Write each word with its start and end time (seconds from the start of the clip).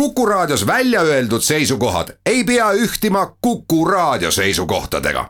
Kuku 0.00 0.26
Raadios 0.26 0.66
välja 0.66 1.00
öeldud 1.00 1.40
seisukohad 1.40 2.08
ei 2.26 2.44
pea 2.44 2.72
ühtima 2.72 3.36
Kuku 3.40 3.84
Raadio 3.84 4.30
seisukohtadega. 4.30 5.24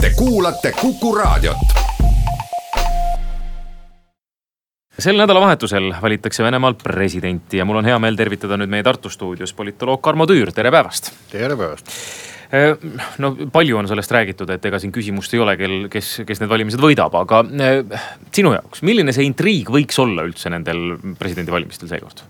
Te 0.00 0.10
kuulate 0.16 0.72
Kuku 0.80 1.14
Raadiot. 1.14 1.56
sel 4.98 5.16
nädalavahetusel 5.16 5.94
valitakse 6.02 6.44
Venemaal 6.44 6.74
presidenti 6.74 7.56
ja 7.56 7.64
mul 7.64 7.76
on 7.76 7.84
hea 7.84 7.98
meel 7.98 8.16
tervitada 8.16 8.60
nüüd 8.60 8.68
meie 8.68 8.82
Tartu 8.82 9.10
stuudios 9.10 9.52
politoloog 9.52 10.04
Tarmo 10.04 10.26
Tüür, 10.26 10.52
tere 10.52 10.70
päevast. 10.70 11.12
tere 11.32 11.56
päevast 11.56 11.90
no 13.18 13.34
palju 13.52 13.78
on 13.80 13.88
sellest 13.88 14.12
räägitud, 14.12 14.50
et 14.50 14.64
ega 14.64 14.78
siin 14.78 14.92
küsimust 14.92 15.34
ei 15.34 15.40
ole, 15.40 15.56
kel, 15.56 15.88
kes, 15.90 16.20
kes 16.26 16.44
need 16.44 16.52
valimised 16.52 16.84
võidab, 16.84 17.16
aga 17.16 17.40
sinu 18.30 18.52
jaoks, 18.52 18.84
milline 18.84 19.12
see 19.12 19.24
intriig 19.24 19.72
võiks 19.72 19.98
olla 19.98 20.28
üldse 20.28 20.52
nendel 20.52 20.98
presidendivalimistel 21.18 21.88
seekord? 21.88 22.26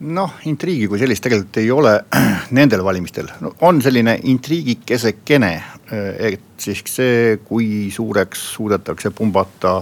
Noh, 0.00 0.36
intriigi 0.48 0.88
kui 0.88 1.00
sellist 1.00 1.24
tegelikult 1.24 1.58
ei 1.60 1.70
ole 1.74 1.92
nendel 2.56 2.82
valimistel 2.84 3.28
no,, 3.44 3.52
on 3.66 3.82
selline 3.84 4.16
intriigikesekene. 4.32 5.52
et 5.90 6.40
siis 6.60 6.82
see, 6.86 7.38
kui 7.44 7.90
suureks 7.90 8.42
suudetakse 8.54 9.10
pumbata 9.10 9.80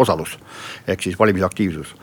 osalus 0.00 0.38
ehk 0.88 1.02
siis 1.04 1.18
valimisaktiivsus 1.18 1.94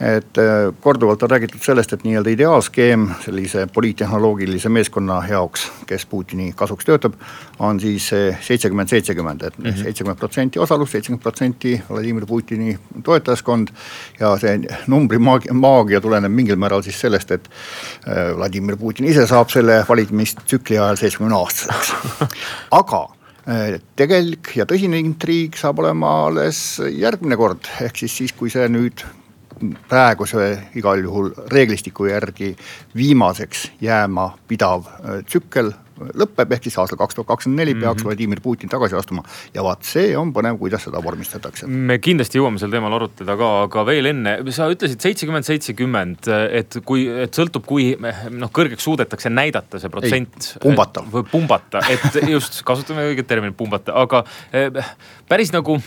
et 0.00 0.38
äh, 0.38 0.72
korduvalt 0.80 1.22
on 1.22 1.30
räägitud 1.30 1.60
sellest, 1.60 1.92
et 1.92 2.04
nii-öelda 2.06 2.32
ideaalskeem 2.32 3.02
sellise 3.24 3.66
poliittehnoloogilise 3.74 4.72
meeskonna 4.72 5.18
jaoks, 5.28 5.66
kes 5.86 6.06
Putini 6.08 6.52
kasuks 6.56 6.88
töötab, 6.88 7.18
on 7.58 7.80
siis 7.80 8.06
seitsekümmend, 8.40 8.88
seitsekümmend, 8.88 9.44
et 9.44 9.58
mhm. 9.58 9.82
seitsekümmend 9.82 10.18
protsenti 10.18 10.58
osalust, 10.58 10.96
seitsekümmend 10.96 11.22
protsenti 11.22 11.74
Vladimir 11.90 12.26
Putini 12.26 12.78
toetajaskond. 13.04 13.68
ja 14.20 14.32
see 14.40 14.56
numbri 14.88 15.18
maagia, 15.18 15.54
maagia 15.54 16.00
tuleneb 16.00 16.32
mingil 16.32 16.56
määral 16.56 16.82
siis 16.82 17.00
sellest, 17.00 17.30
et 17.36 17.50
äh, 18.08 18.32
Vladimir 18.36 18.76
Putin 18.80 19.08
ise 19.08 19.26
saab 19.28 19.52
selle 19.52 19.82
valimistsükli 19.88 20.78
ajal 20.78 20.96
seitsmekümne 21.00 21.36
aastaseks, 21.36 21.94
aga 22.80 23.04
äh, 23.44 23.78
tegelik 24.00 24.54
ja 24.56 24.64
tõsine 24.68 25.00
intriig 25.02 25.60
saab 25.60 25.84
olema 25.84 26.16
alles 26.30 26.80
järgmine 26.80 27.36
kord, 27.36 27.68
ehk 27.84 28.00
siis 28.00 28.16
siis, 28.22 28.36
kui 28.36 28.52
see 28.52 28.68
nüüd 28.72 29.04
praeguse 29.88 30.50
igal 30.78 31.02
juhul 31.04 31.30
reeglistiku 31.52 32.08
järgi 32.10 32.54
viimaseks 32.96 33.70
jääma 33.84 34.30
pidav 34.48 34.88
äh, 34.88 35.22
tsükkel 35.26 35.72
lõpeb, 36.00 36.54
ehk 36.54 36.66
siis 36.66 36.76
aastal 36.80 36.98
kaks 37.00 37.16
tuhat 37.16 37.28
kakskümmend 37.28 37.60
neli 37.60 37.74
peaks 37.76 38.00
mhm. 38.00 38.08
Vladimir 38.08 38.40
Putin 38.40 38.70
tagasi 38.72 38.96
astuma. 38.96 39.24
ja 39.54 39.64
vaat 39.64 39.84
see 39.86 40.14
on 40.18 40.32
põnev, 40.36 40.58
kuidas 40.60 40.84
seda 40.86 41.02
vormistatakse. 41.04 41.68
me 41.68 41.98
kindlasti 42.02 42.40
jõuame 42.40 42.60
sel 42.62 42.72
teemal 42.72 42.96
arutleda 42.96 43.36
ka, 43.40 43.50
aga 43.66 43.84
veel 43.88 44.10
enne, 44.12 44.36
sa 44.56 44.70
ütlesid 44.72 45.02
seitsekümmend, 45.04 45.46
seitsekümmend, 45.48 46.30
et 46.60 46.80
kui, 46.88 47.06
et 47.24 47.36
sõltub, 47.36 47.66
kui 47.68 47.92
noh, 48.00 48.52
kõrgeks 48.56 48.86
suudetakse 48.88 49.32
näidata 49.32 49.80
see 49.82 49.92
protsent. 49.92 50.52
pumbata. 50.62 51.04
või 51.12 51.26
pumbata, 51.30 51.84
et 51.90 52.22
just 52.34 52.62
kasutame 52.66 53.10
õiget 53.10 53.28
terminit 53.28 53.58
pumbata, 53.58 53.96
aga 54.00 54.24
eh, 54.52 54.70
päris 55.28 55.52
nagu 55.52 55.78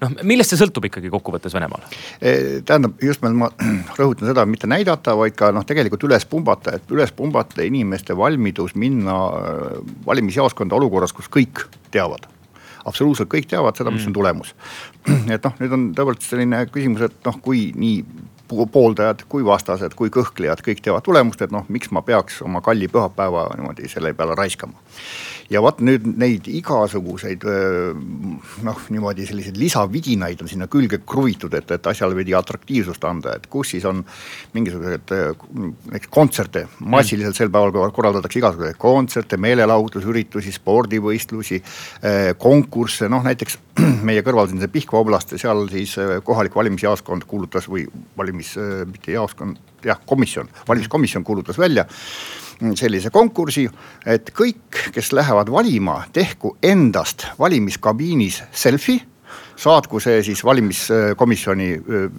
noh, 0.00 0.16
millest 0.26 0.54
see 0.54 0.60
sõltub 0.60 0.86
ikkagi 0.88 1.12
kokkuvõttes 1.12 1.54
Venemaal? 1.56 1.84
E, 2.18 2.32
tähendab, 2.66 2.96
just 3.04 3.22
ma 3.24 3.50
rõhutan 4.00 4.30
seda, 4.30 4.46
mitte 4.48 4.70
näidata, 4.70 5.14
vaid 5.18 5.36
ka 5.38 5.52
noh, 5.54 5.66
tegelikult 5.66 6.08
üles 6.08 6.26
pumbata, 6.30 6.76
et 6.78 6.92
üles 6.94 7.12
pumbata 7.16 7.64
inimeste 7.66 8.16
valmidus 8.16 8.76
minna 8.78 9.16
äh, 9.30 9.80
valimisjaoskonda 10.06 10.78
olukorras, 10.80 11.16
kus 11.16 11.30
kõik 11.32 11.66
teavad 11.94 12.28
absoluutselt 12.88 13.28
kõik 13.28 13.48
teavad 13.50 13.76
seda, 13.76 13.92
mis 13.92 14.06
on 14.06 14.12
mm. 14.12 14.16
tulemus. 14.16 14.54
et 15.34 15.44
noh, 15.44 15.56
nüüd 15.60 15.76
on 15.76 15.86
tõepoolest 15.96 16.26
selline 16.28 16.62
küsimus, 16.72 17.04
et 17.10 17.28
noh, 17.28 17.36
kui 17.44 17.70
nii 17.76 17.98
pooldajad 18.50 19.24
kui 19.30 19.44
vastased 19.46 19.94
kui 19.98 20.12
kõhklejad 20.12 20.62
kõik 20.64 20.82
teavad 20.84 21.04
tulemust, 21.06 21.42
et 21.44 21.52
noh, 21.54 21.66
miks 21.68 21.90
ma 21.94 22.02
peaks 22.06 22.40
oma 22.46 22.62
kalli 22.64 22.88
pühapäeva 22.90 23.48
niimoodi 23.56 23.88
selle 23.90 24.12
peale 24.14 24.36
raiskama. 24.38 24.78
ja 25.50 25.62
vot 25.62 25.80
nüüd 25.82 26.04
neid 26.20 26.46
igasuguseid 26.46 27.42
noh, 28.62 28.82
niimoodi 28.94 29.26
selliseid 29.26 29.56
lisavidinaid 29.58 30.42
on 30.42 30.50
sinna 30.50 30.68
külge 30.70 31.00
kruvitud, 31.06 31.54
et, 31.54 31.70
et 31.70 31.86
asjale 31.90 32.14
veidi 32.14 32.34
atraktiivsust 32.38 33.04
anda, 33.04 33.34
et 33.36 33.48
kus 33.50 33.74
siis 33.74 33.84
on 33.88 34.04
mingisugused 34.54 35.10
näiteks 35.10 36.10
kontserte, 36.10 36.66
massiliselt 36.78 37.38
sel 37.38 37.50
päeval 37.50 37.90
korraldatakse 37.94 38.38
igasuguseid 38.38 38.78
kontserte, 38.80 39.38
meelelahutusüritusi, 39.42 40.54
spordivõistlusi, 40.54 41.62
konkursse, 42.38 43.08
noh 43.10 43.26
näiteks 43.26 43.58
meie 44.08 44.22
kõrval 44.26 44.48
siin 44.50 44.62
see 44.62 44.72
Pihkva 44.72 45.02
oblast, 45.02 45.34
seal 45.40 45.66
siis 45.72 45.96
kohalik 46.24 46.54
valimisjaoskond 46.56 47.26
kuulutas 47.28 47.68
või 47.70 47.86
valimis 48.16 48.39
valimis, 48.40 48.56
äh, 48.56 48.86
mitte 48.86 49.12
jaoskond, 49.12 49.56
jah, 49.84 50.00
komisjon, 50.06 50.48
valimiskomisjon 50.68 51.24
kuulutas 51.24 51.58
välja 51.58 51.86
sellise 52.76 53.10
konkursi, 53.10 53.68
et 54.06 54.30
kõik, 54.36 54.92
kes 54.92 55.12
lähevad 55.12 55.48
valima, 55.50 56.04
tehku 56.12 56.58
endast 56.62 57.26
valimiskabiinis 57.38 58.42
selfie 58.52 59.00
saatku 59.60 60.00
see 60.00 60.22
siis 60.24 60.40
valimiskomisjoni 60.44 61.68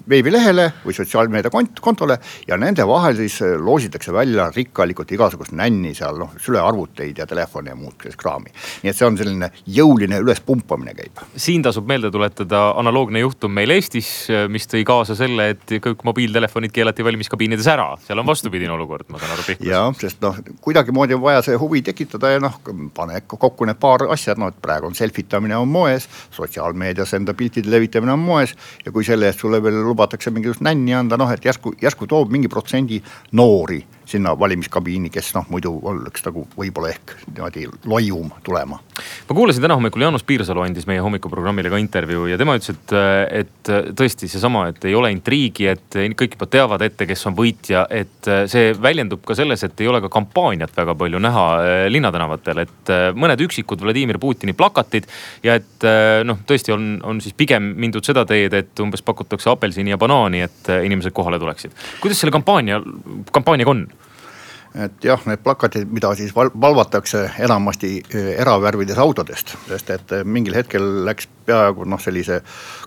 veebilehele 0.08 0.68
või 0.84 0.94
sotsiaalmeedia 0.96 1.50
kont-, 1.52 1.80
kontole 1.82 2.18
ja 2.48 2.58
nende 2.60 2.86
vahel 2.88 3.16
siis 3.18 3.40
loositakse 3.58 4.12
välja 4.14 4.48
rikkalikult 4.54 5.10
igasugust 5.16 5.54
nänni 5.58 5.94
seal 5.98 6.20
noh, 6.20 6.36
sülearvuteid 6.42 7.18
ja 7.18 7.26
telefone 7.26 7.72
ja 7.72 7.78
muud 7.78 7.96
sellist 8.02 8.20
kraami. 8.20 8.52
nii 8.82 8.92
et 8.92 8.98
see 8.98 9.08
on 9.08 9.18
selline 9.18 9.50
jõuline 9.66 10.20
ülespumpamine 10.22 10.94
käib. 10.98 11.22
siin 11.36 11.64
tasub 11.66 11.88
meelde 11.88 12.10
tuletada 12.14 12.62
analoogne 12.78 13.22
juhtum 13.24 13.52
meil 13.54 13.74
Eestis, 13.74 14.10
mis 14.52 14.68
tõi 14.70 14.84
kaasa 14.86 15.16
selle, 15.18 15.48
et 15.54 15.74
kõik 15.82 16.04
mobiiltelefonid 16.06 16.72
keelati 16.74 17.04
valimiskabiinides 17.04 17.68
ära, 17.72 17.88
seal 18.06 18.22
on 18.22 18.28
vastupidine 18.28 18.74
olukord, 18.74 19.08
ma 19.10 19.20
saan 19.20 19.34
aru 19.34 19.46
Pihkvas. 19.46 19.68
jah, 19.68 19.90
sest 20.00 20.22
noh, 20.24 20.38
kuidagimoodi 20.64 21.16
on 21.18 21.24
vaja 21.24 21.42
see 21.46 21.58
huvi 21.58 21.82
tekitada 21.86 22.34
ja 22.34 22.42
noh, 22.42 22.60
pane 22.94 23.22
kokku 23.26 23.66
need 23.68 23.80
paar 23.82 24.06
asja, 24.12 24.36
noh 24.38 24.52
et 24.52 24.60
praegu 24.62 24.90
on 24.90 24.98
selfie 24.98 25.26
tamine 25.28 25.56
on 25.56 25.68
moes, 25.68 26.08
sotsiaalmeedias 26.34 27.14
enda 27.18 27.31
enda 27.32 27.38
piltide 27.38 27.70
levitamine 27.70 28.12
on 28.12 28.20
moes. 28.20 28.54
ja 28.84 28.92
kui 28.92 29.04
selle 29.04 29.26
eest 29.26 29.40
sulle 29.40 29.62
veel 29.62 29.82
lubatakse 29.82 30.30
mingisugust 30.30 30.62
nänni 30.62 30.94
anda, 30.94 31.16
noh 31.16 31.30
et 31.32 31.44
järsku, 31.44 31.74
järsku 31.80 32.06
toob 32.06 32.30
mingi 32.30 32.48
protsendi 32.48 33.02
noori 33.32 33.82
sinna 34.06 34.34
valimiskabiini, 34.38 35.10
kes 35.12 35.32
noh, 35.36 35.46
muidu 35.52 35.74
oleks 35.88 36.24
nagu 36.26 36.46
võib-olla 36.58 36.92
ehk 36.92 37.14
niimoodi 37.28 37.66
loium 37.88 38.30
tulema. 38.44 38.80
ma 39.28 39.36
kuulasin 39.36 39.62
täna 39.62 39.76
hommikul 39.78 40.04
Jaanus 40.04 40.26
Piirsalu 40.26 40.64
andis 40.66 40.86
meie 40.90 41.00
hommikuprogrammile 41.04 41.70
ka 41.72 41.80
intervjuu 41.80 42.26
ja 42.30 42.38
tema 42.40 42.56
ütles, 42.58 42.74
et, 42.74 42.96
et 43.42 43.72
tõesti 43.98 44.28
seesama, 44.30 44.68
et 44.72 44.84
ei 44.88 44.94
ole 44.98 45.12
intriigi, 45.14 45.68
et 45.72 46.00
kõik 46.18 46.36
juba 46.36 46.48
teavad 46.50 46.82
ette, 46.84 47.06
kes 47.08 47.26
on 47.30 47.36
võitja, 47.38 47.86
et 47.90 48.30
see 48.50 48.72
väljendub 48.82 49.22
ka 49.26 49.36
selles, 49.38 49.62
et 49.66 49.80
ei 49.80 49.88
ole 49.90 50.00
ka 50.04 50.10
kampaaniat 50.12 50.74
väga 50.76 50.94
palju 50.98 51.20
näha 51.22 51.46
eh, 51.62 51.86
linnatänavatel, 51.92 52.62
et 52.64 52.92
eh, 52.92 53.08
mõned 53.16 53.40
üksikud 53.46 53.82
Vladimir 53.84 54.18
Putini 54.22 54.54
plakatid 54.56 55.08
ja 55.44 55.56
et 55.60 55.86
eh, 55.88 56.20
noh, 56.26 56.40
tõesti 56.48 56.74
on, 56.74 56.94
on 57.06 57.22
siis 57.24 57.36
pigem 57.38 57.72
mindud 57.82 58.06
seda 58.06 58.26
teed, 58.28 58.54
et 58.56 58.84
umbes 58.84 59.04
pakutakse 59.06 59.50
apelsini 59.52 59.94
ja 59.94 60.00
banaani, 60.00 60.44
et 60.48 60.72
inimesed 60.82 61.14
kohale 61.16 61.40
tuleksid. 61.42 61.74
kuidas 62.00 62.22
selle 62.22 62.34
kampaania, 62.34 62.80
kampaaniaga 63.32 63.76
on? 63.76 63.86
Et 64.74 65.04
jah, 65.04 65.20
need 65.28 65.42
plakatid, 65.44 65.90
mida 65.92 66.12
siis 66.16 66.32
val-, 66.36 66.52
valvatakse 66.60 67.26
enamasti 67.44 67.92
eh, 68.02 68.32
eravärvides 68.40 68.98
autodest, 69.02 69.54
sest 69.68 69.92
et 69.92 70.14
eh, 70.16 70.24
mingil 70.24 70.56
hetkel 70.56 70.86
läks 71.06 71.28
peaaegu 71.46 71.86
noh, 71.88 72.00
sellise 72.00 72.40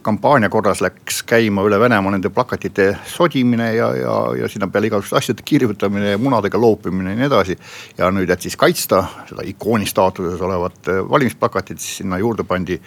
kampaania 0.06 0.50
korras 0.54 0.82
läks 0.86 1.22
käima 1.28 1.64
üle 1.66 1.80
Venemaa 1.80 2.14
nende 2.16 2.30
plakatite 2.34 2.88
sodimine 3.10 3.72
ja, 3.76 3.90
ja, 3.98 4.16
ja 4.42 4.50
sinna 4.52 4.70
peale 4.72 4.92
igasuguste 4.92 5.20
asjade 5.20 5.46
kirjutamine 5.46 6.14
ja 6.14 6.22
munadega 6.22 6.62
loopimine 6.62 7.16
ja 7.16 7.20
nii 7.20 7.30
edasi. 7.30 7.58
ja 7.98 8.12
nüüd, 8.14 8.30
et 8.30 8.42
siis 8.42 8.58
kaitsta 8.60 9.04
seda 9.30 9.46
ikooni 9.46 9.88
staatuses 9.90 10.42
olevat 10.42 10.92
eh, 10.94 11.04
valimisplakatit, 11.10 11.80
siis 11.80 12.02
sinna 12.04 12.20
juurde 12.22 12.44
pandi 12.48 12.80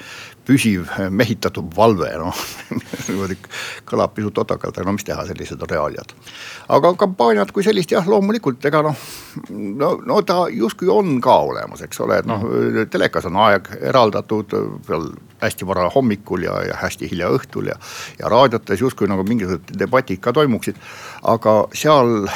püsiv 0.48 0.88
mehitatud 1.12 1.68
valve, 1.76 2.08
noh 2.16 2.44
niimoodi 3.08 3.36
kõlab 3.88 4.14
pisut 4.16 4.38
otakalt, 4.44 4.78
aga 4.78 4.88
no 4.88 4.96
mis 4.96 5.04
teha, 5.04 5.26
sellised 5.28 5.60
on 5.62 5.72
reaaliad. 5.72 6.14
aga 6.72 6.94
kampaaniat 7.02 7.52
kui 7.52 7.66
sellist 7.66 7.92
jah, 7.92 8.06
loomulikult, 8.08 8.64
ega 8.70 8.82
noh, 8.86 9.08
no, 9.52 9.92
no 10.08 10.20
ta 10.22 10.46
justkui 10.52 10.88
on 10.92 11.18
ka 11.24 11.36
olemas, 11.50 11.84
eks 11.84 12.00
ole, 12.04 12.22
et 12.22 12.28
noh 12.28 12.46
telekas 12.90 13.28
on 13.28 13.36
aeg 13.44 13.68
eraldatud 13.90 14.56
veel 14.88 15.10
hästi 15.42 15.66
vara 15.68 15.88
hommikul 15.94 16.46
ja, 16.48 16.60
ja 16.68 16.78
hästi 16.82 17.10
hilja 17.10 17.32
õhtul 17.34 17.72
ja, 17.72 17.76
ja 18.18 18.30
raadiotes 18.32 18.80
justkui 18.80 19.10
nagu 19.10 19.26
mingisugused 19.28 19.76
debatid 19.78 20.22
ka 20.24 20.34
toimuksid, 20.36 20.78
aga 21.34 21.60
seal 21.76 22.28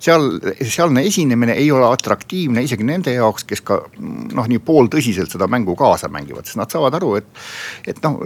seal, 0.00 0.26
sealne 0.64 1.02
esinemine 1.06 1.54
ei 1.58 1.70
ole 1.72 1.86
atraktiivne 1.88 2.62
isegi 2.66 2.86
nende 2.86 3.14
jaoks, 3.14 3.46
kes 3.48 3.62
ka 3.66 3.78
noh, 3.98 4.48
nii 4.50 4.60
pooltõsiselt 4.64 5.32
seda 5.32 5.48
mängu 5.50 5.76
kaasa 5.78 6.10
mängivad, 6.12 6.46
sest 6.46 6.60
nad 6.60 6.72
saavad 6.72 6.98
aru, 6.98 7.14
et. 7.20 7.30
et 7.92 8.02
noh, 8.04 8.20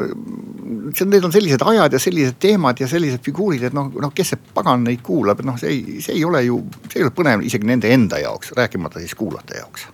need 0.91 1.25
on 1.27 1.33
sellised 1.35 1.63
ajad 1.67 1.97
ja 1.97 2.03
sellised 2.03 2.41
teemad 2.43 2.81
ja 2.81 2.89
sellised 2.91 3.25
figuurid, 3.27 3.69
et 3.69 3.77
noh, 3.77 3.91
noh, 4.03 4.15
kes 4.17 4.35
see 4.35 4.43
pagan 4.55 4.85
neid 4.87 5.05
kuulab, 5.07 5.41
et 5.41 5.49
noh, 5.49 5.59
see 5.61 5.73
ei, 5.77 6.03
see 6.05 6.19
ei 6.19 6.27
ole 6.27 6.45
ju, 6.47 6.61
see 6.89 7.01
ei 7.01 7.09
ole 7.09 7.15
põnev 7.17 7.47
isegi 7.47 7.69
nende 7.69 7.93
enda 7.95 8.21
jaoks, 8.23 8.55
rääkimata 8.59 9.03
siis 9.03 9.17
kuulajate 9.19 9.63
jaoks 9.63 9.89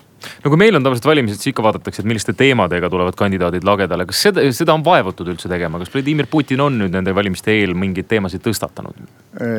no 0.44 0.52
kui 0.52 0.60
meil 0.60 0.76
on 0.78 0.86
tavaliselt 0.86 1.08
valimised, 1.10 1.40
siis 1.40 1.52
ikka 1.52 1.64
vaadatakse, 1.66 2.02
et 2.02 2.08
milliste 2.08 2.34
teemadega 2.36 2.90
tulevad 2.92 3.18
kandidaadid 3.18 3.66
lagedale, 3.66 4.06
kas 4.08 4.22
seda, 4.28 4.44
seda 4.56 4.76
on 4.76 4.84
vaevutud 4.86 5.32
üldse 5.32 5.50
tegema, 5.52 5.80
kas 5.82 5.92
Vladimir 5.94 6.30
Putin 6.30 6.62
on 6.66 6.78
nüüd 6.82 6.94
nende 6.94 7.14
valimiste 7.16 7.54
eel 7.54 7.74
mingeid 7.78 8.08
teemasid 8.10 8.44
tõstatanud? 8.46 9.04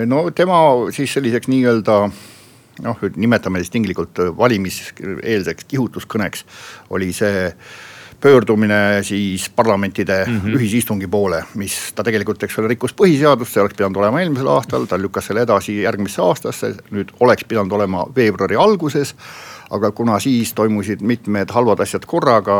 no 0.09 0.23
tema 0.35 0.61
siis 0.95 1.13
selliseks 1.13 1.49
nii-öelda 1.51 1.99
noh, 2.85 3.03
nimetame 3.15 3.61
siis 3.61 3.73
tinglikult 3.73 4.23
valimiseelseks 4.37 5.67
kihutuskõneks 5.69 6.45
oli 6.95 7.11
see 7.15 7.51
pöördumine 8.21 9.03
siis 9.03 9.49
parlamentide 9.49 10.25
mm 10.25 10.41
-hmm. 10.41 10.55
ühisistungi 10.57 11.07
poole, 11.07 11.43
mis 11.53 11.93
ta 11.95 12.03
tegelikult, 12.03 12.43
eks 12.43 12.59
ole, 12.59 12.67
rikkus 12.67 12.93
põhiseadust, 12.93 13.53
see 13.53 13.61
oleks 13.61 13.77
pidanud 13.77 13.95
olema 13.95 14.21
eelmisel 14.21 14.47
aastal, 14.47 14.85
ta 14.85 14.97
lükkas 14.97 15.25
selle 15.25 15.41
edasi 15.41 15.81
järgmisse 15.81 16.21
aastasse, 16.21 16.73
nüüd 16.91 17.13
oleks 17.19 17.45
pidanud 17.45 17.71
olema 17.71 18.05
veebruari 18.15 18.55
alguses 18.55 19.15
aga 19.69 19.91
kuna 19.91 20.19
siis 20.23 20.53
toimusid 20.55 21.01
mitmed 21.01 21.51
halvad 21.51 21.81
asjad 21.83 22.05
korraga, 22.07 22.57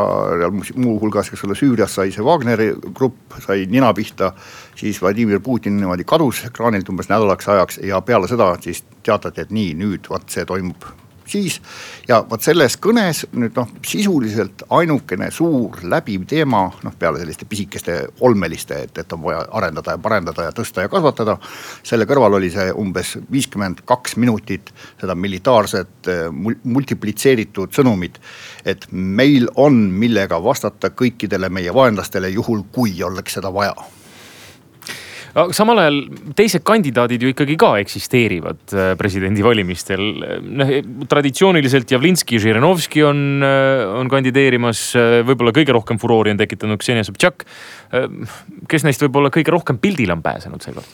muuhulgas, 0.76 1.32
eks 1.32 1.44
ole, 1.46 1.56
Süürias 1.58 1.96
sai 1.96 2.12
see 2.12 2.24
Wagneri 2.24 2.70
grupp 2.94 3.38
sai 3.44 3.66
nina 3.70 3.92
pihta, 3.96 4.32
siis 4.76 5.00
Vladimir 5.02 5.40
Putin 5.40 5.78
niimoodi 5.80 6.04
kadus 6.08 6.44
ekraanilt 6.50 6.88
umbes 6.92 7.08
nädalaks 7.08 7.48
ajaks 7.48 7.82
ja 7.88 8.00
peale 8.04 8.28
seda 8.28 8.54
siis 8.60 8.84
teatati, 9.02 9.46
et 9.46 9.54
nii, 9.54 9.74
nüüd 9.80 10.10
vot 10.12 10.28
see 10.28 10.44
toimub 10.48 10.90
siis. 11.28 11.60
ja 12.08 12.20
vot 12.30 12.42
selles 12.42 12.76
kõnes 12.80 13.24
nüüd 13.32 13.56
noh, 13.56 13.68
sisuliselt 13.86 14.64
ainukene 14.74 15.30
suur 15.34 15.82
läbiv 15.82 16.26
teema 16.28 16.64
noh, 16.82 16.94
peale 16.98 17.20
selliste 17.22 17.48
pisikeste 17.48 17.98
olmeliste, 18.20 18.82
et, 18.88 18.98
et 18.98 19.12
on 19.12 19.22
vaja 19.22 19.44
arendada 19.58 19.96
ja 19.96 20.02
parendada 20.02 20.48
ja 20.48 20.54
tõsta 20.56 20.86
ja 20.86 20.92
kasvatada. 20.92 21.38
selle 21.82 22.08
kõrval 22.08 22.38
oli 22.40 22.50
see 22.54 22.70
umbes 22.72 23.16
viiskümmend 23.32 23.84
kaks 23.88 24.16
minutit 24.16 24.72
seda 25.00 25.14
militaarset 25.14 26.10
multiplitseeritud 26.64 27.74
sõnumit. 27.74 28.18
et 28.64 28.86
meil 28.92 29.48
on, 29.56 29.88
millega 29.92 30.42
vastata 30.42 30.90
kõikidele 30.90 31.48
meie 31.48 31.74
vaenlastele, 31.74 32.28
juhul 32.28 32.64
kui 32.72 33.02
oleks 33.02 33.38
seda 33.38 33.52
vaja 33.52 33.74
samal 35.56 35.80
ajal 35.82 35.98
teised 36.36 36.64
kandidaadid 36.66 37.22
ju 37.22 37.32
ikkagi 37.32 37.56
ka 37.60 37.72
eksisteerivad 37.82 38.74
äh, 38.74 38.92
presidendivalimistel. 39.00 40.04
noh 40.42 40.72
traditsiooniliselt 41.08 41.90
Javlinski, 41.90 42.40
Žirinovski 42.42 43.04
on, 43.06 43.42
äh, 43.44 43.84
on 44.00 44.10
kandideerimas, 44.12 44.84
äh, 44.98 45.20
võib-olla 45.28 45.54
kõige 45.56 45.76
rohkem 45.76 46.00
furoori 46.00 46.34
on 46.34 46.40
tekitanud 46.40 46.80
Ksenia 46.80 47.06
Sobtšak. 47.06 47.44
kes 48.68 48.84
neist 48.84 49.02
võib-olla 49.02 49.30
kõige 49.32 49.52
rohkem 49.54 49.78
pildile 49.80 50.12
on 50.12 50.22
pääsenud 50.22 50.62
seekord? 50.64 50.86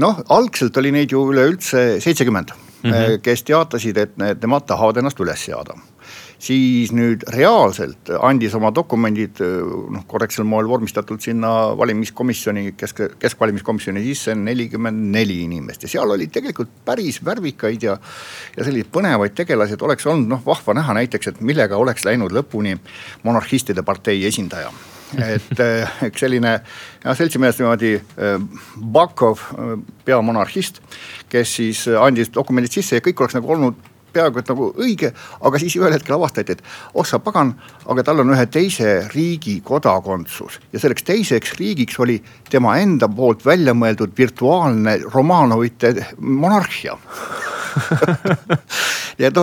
noh, 0.00 0.22
algselt 0.32 0.76
oli 0.80 0.92
neid 0.94 1.12
ju 1.12 1.26
üleüldse 1.32 2.00
seitsekümmend 2.00 2.52
mm, 2.52 2.90
-hmm. 2.90 3.18
kes 3.22 3.42
teatasid, 3.44 3.96
et 3.98 4.16
nemad 4.16 4.64
tahavad 4.66 4.96
ennast 5.02 5.20
üles 5.20 5.44
seada 5.44 5.76
siis 6.42 6.90
nüüd 6.94 7.22
reaalselt 7.30 8.10
andis 8.18 8.54
oma 8.58 8.72
dokumendid 8.74 9.40
noh, 9.42 10.04
korrektsel 10.10 10.46
moel 10.48 10.66
vormistatult 10.70 11.22
sinna 11.22 11.52
valimiskomisjoni, 11.78 12.72
kesk, 12.78 13.04
keskvalimiskomisjoni 13.22 14.02
sisse 14.08 14.34
nelikümmend 14.38 15.12
neli 15.14 15.42
inimest 15.46 15.86
ja 15.86 15.92
seal 15.94 16.14
oli 16.16 16.26
tegelikult 16.32 16.72
päris 16.86 17.20
värvikaid 17.24 17.86
ja. 17.86 17.98
ja 18.56 18.64
selliseid 18.66 18.90
põnevaid 18.94 19.36
tegelasi, 19.38 19.78
et 19.78 19.86
oleks 19.86 20.08
olnud 20.10 20.34
noh 20.34 20.42
vahva 20.46 20.74
näha 20.80 20.98
näiteks, 20.98 21.30
et 21.30 21.44
millega 21.44 21.78
oleks 21.78 22.06
läinud 22.08 22.34
lõpuni 22.34 22.74
monarhistide 23.22 23.86
partei 23.86 24.24
esindaja 24.26 24.72
et 25.12 25.62
üks 26.08 26.22
selline 26.24 26.56
noh, 27.04 27.16
seltsimees 27.16 27.58
niimoodi 27.60 27.94
Bakov, 28.94 29.42
peamonarhist, 30.06 30.80
kes 31.30 31.56
siis 31.60 31.86
andis 32.00 32.32
dokumendid 32.34 32.80
sisse 32.80 32.98
ja 32.98 33.04
kõik 33.04 33.20
oleks 33.20 33.36
nagu 33.36 33.52
olnud 33.52 33.91
peaaegu 34.12 34.42
et 34.42 34.50
nagu 34.52 34.70
õige, 34.80 35.12
aga 35.40 35.60
siis 35.60 35.76
ühel 35.80 35.94
hetkel 35.94 36.16
avastati, 36.16 36.56
et 36.56 36.62
oh 36.94 37.06
sa 37.08 37.20
pagan, 37.22 37.54
aga 37.90 38.04
tal 38.06 38.22
on 38.24 38.34
ühe 38.34 38.46
teise 38.52 38.94
riigi 39.14 39.58
kodakondsus. 39.64 40.60
Ja 40.72 40.82
selleks 40.82 41.06
teiseks 41.08 41.56
riigiks 41.60 41.98
oli 42.02 42.18
tema 42.50 42.76
enda 42.82 43.08
poolt 43.08 43.44
välja 43.46 43.74
mõeldud 43.74 44.16
virtuaalne 44.18 44.98
Romanovite 45.12 45.94
monarhia. 46.18 46.98
Ja 49.20 49.28
no 49.36 49.42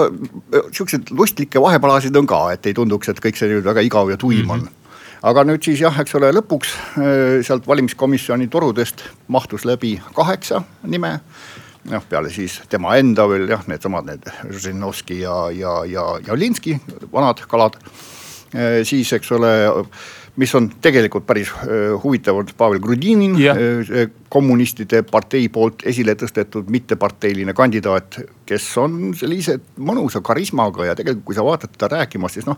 siukseid 0.74 1.12
lustlikke 1.14 1.62
vahepalasid 1.62 2.16
on 2.18 2.26
ka, 2.28 2.40
et 2.56 2.66
ei 2.68 2.74
tunduks, 2.76 3.12
et 3.12 3.20
kõik 3.22 3.38
see 3.38 3.48
nüüd 3.52 3.64
väga 3.64 3.84
igav 3.86 4.10
ja 4.12 4.18
tuim 4.20 4.50
on. 4.50 4.64
Mm. 4.64 4.66
-hmm 4.66 4.80
aga 5.26 5.44
nüüd 5.44 5.64
siis 5.66 5.82
jah, 5.84 5.96
eks 6.00 6.16
ole, 6.20 6.32
lõpuks 6.36 6.74
äh, 6.74 7.40
sealt 7.46 7.68
valimiskomisjoni 7.68 8.48
torudest 8.52 9.04
mahtus 9.28 9.66
läbi 9.68 9.98
kaheksa 10.16 10.64
nime 10.88 11.20
noh, 11.90 12.06
peale 12.10 12.32
siis 12.34 12.60
tema 12.70 12.96
enda 13.00 13.26
veel 13.30 13.50
jah, 13.50 13.66
needsamad 13.70 14.08
need 14.10 14.30
Žinovski 14.62 15.22
ja, 15.24 15.36
ja, 15.56 15.82
ja 15.90 16.06
Javlinski, 16.28 16.78
vanad 17.14 17.44
kalad. 17.50 17.80
Eh, 18.50 18.80
siis, 18.88 19.12
eks 19.14 19.30
ole, 19.36 19.52
mis 20.42 20.54
on 20.58 20.72
tegelikult 20.82 21.28
päris 21.30 21.52
eh, 21.68 21.92
huvitav, 22.02 22.40
on 22.42 22.50
Pavel 22.58 22.82
Grudinin 22.82 23.36
eh, 23.38 24.08
kommunistide 24.32 25.04
partei 25.06 25.50
poolt 25.54 25.86
esile 25.90 26.16
tõstetud 26.18 26.70
mitteparteiline 26.74 27.54
kandidaat, 27.58 28.22
kes 28.50 28.70
on 28.82 29.12
sellise 29.18 29.60
mõnusa 29.78 30.24
karismaga 30.26 30.90
ja 30.90 30.98
tegelikult, 30.98 31.28
kui 31.30 31.38
sa 31.38 31.46
vaatad 31.46 31.76
teda 31.76 31.92
rääkimas, 32.00 32.38
siis 32.38 32.50
noh, 32.50 32.58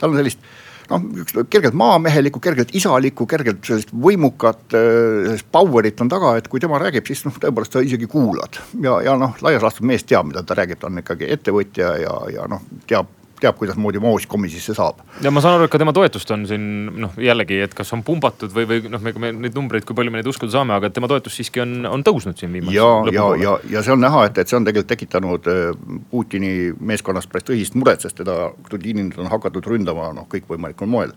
tal 0.00 0.12
on 0.12 0.20
sellist 0.20 0.44
noh, 0.90 1.04
kergelt 1.50 1.76
maamehelikku, 1.78 2.42
kergelt 2.42 2.74
isalikku, 2.76 3.26
kergelt 3.30 3.62
sellist 3.66 3.92
võimukat, 3.94 4.66
äh, 4.74 5.28
sellist 5.28 5.48
power'it 5.54 6.02
on 6.04 6.10
taga, 6.12 6.34
et 6.38 6.50
kui 6.50 6.62
tema 6.62 6.80
räägib, 6.82 7.06
siis 7.08 7.24
noh, 7.26 7.36
tõepoolest 7.42 7.76
sa 7.76 7.84
isegi 7.84 8.10
kuulad. 8.10 8.60
ja, 8.82 8.98
ja 9.06 9.16
noh, 9.20 9.36
laias 9.44 9.64
laastus 9.64 9.86
mees 9.86 10.04
teab, 10.04 10.30
mida 10.30 10.44
ta 10.46 10.58
räägib, 10.58 10.80
ta 10.80 10.90
on 10.90 11.02
ikkagi 11.02 11.30
ettevõtja 11.30 11.94
ja, 12.02 12.18
ja 12.34 12.50
noh, 12.50 12.66
teab 12.90 13.16
teab, 13.42 13.56
kuidasmoodi 13.60 14.00
mooskomisisse 14.02 14.74
saab. 14.76 15.00
ja 15.22 15.32
ma 15.32 15.42
saan 15.44 15.58
aru, 15.58 15.66
et 15.66 15.72
ka 15.72 15.80
tema 15.80 15.94
toetust 15.96 16.30
on 16.34 16.46
siin 16.48 16.64
noh, 17.04 17.16
jällegi, 17.20 17.60
et 17.64 17.74
kas 17.76 17.92
on 17.96 18.04
pumbatud 18.06 18.52
või, 18.54 18.66
või 18.68 18.92
noh, 18.92 19.02
me 19.02 19.32
neid 19.32 19.56
numbreid, 19.56 19.86
kui 19.88 19.96
palju 19.98 20.12
me 20.12 20.20
neid 20.20 20.30
uskuda 20.30 20.54
saame, 20.54 20.76
aga 20.76 20.90
tema 20.94 21.10
toetus 21.10 21.36
siiski 21.40 21.62
on, 21.64 21.74
on 21.90 22.04
tõusnud 22.06 22.38
siin 22.40 22.52
viimase. 22.54 22.76
ja, 22.76 22.88
ja, 23.14 23.26
ja, 23.40 23.56
ja 23.76 23.84
see 23.86 23.94
on 23.94 24.02
näha, 24.04 24.26
et, 24.30 24.40
et 24.42 24.50
see 24.50 24.58
on 24.58 24.68
tegelikult 24.68 24.90
tekitanud 24.94 25.50
äh, 25.50 25.74
Putini 26.10 26.54
meeskonnas 26.92 27.28
päris 27.30 27.48
tõsist 27.50 27.76
muret, 27.78 28.04
sest 28.04 28.18
teda 28.20 28.50
Grudinit 28.68 29.18
on 29.20 29.30
hakatud 29.32 29.66
ründama 29.70 30.10
noh, 30.16 30.28
kõikvõimalikul 30.30 30.90
moel. 30.90 31.14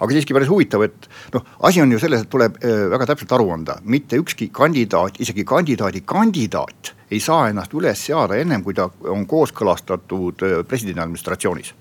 aga 0.00 0.16
siiski 0.16 0.36
päris 0.36 0.50
huvitav, 0.52 0.86
et 0.86 1.08
noh, 1.34 1.46
asi 1.68 1.82
on 1.82 1.92
ju 1.92 2.02
selles, 2.02 2.24
et 2.24 2.32
tuleb 2.32 2.60
äh, 2.62 2.84
väga 2.94 3.12
täpselt 3.12 3.32
aru 3.36 3.50
anda, 3.54 3.78
mitte 3.84 4.20
ükski 4.20 4.50
kandidaat, 4.54 5.20
isegi 5.22 5.46
kandidaadi 5.48 6.04
kandidaat 6.06 6.94
ei 7.14 7.20
saa 7.22 7.48
ennast 7.50 7.74
üles 7.76 8.00
seada 8.08 8.36
ennem, 8.40 8.62
kui 8.64 8.74
ta 8.76 8.88
on 9.10 9.24
kooskõlastatud 9.30 10.42
äh, 10.44 10.54
presidendi 10.68 11.02
administratsioonis. 11.02 11.72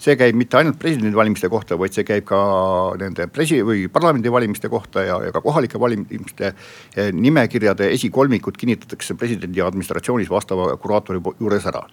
see 0.00 0.16
käib 0.16 0.36
mitte 0.38 0.56
ainult 0.56 0.78
presidendivalimiste 0.80 1.48
kohta, 1.52 1.76
vaid 1.78 1.94
see 1.94 2.06
käib 2.08 2.24
ka 2.28 2.40
nende 3.00 3.26
presi- 3.28 3.60
või 3.66 3.86
parlamendivalimiste 3.92 4.70
kohta 4.72 5.04
ja, 5.04 5.18
ja 5.26 5.32
ka 5.32 5.42
kohalike 5.44 5.80
valimiste 5.80 6.50
äh, 6.50 7.10
nimekirjade 7.12 7.90
esikolmikud 7.94 8.56
kinnitatakse 8.56 9.14
presidendi 9.20 9.62
administratsioonis 9.62 10.30
vastava 10.30 10.72
kuraatori 10.80 11.20
juures 11.38 11.66
ära. 11.70 11.84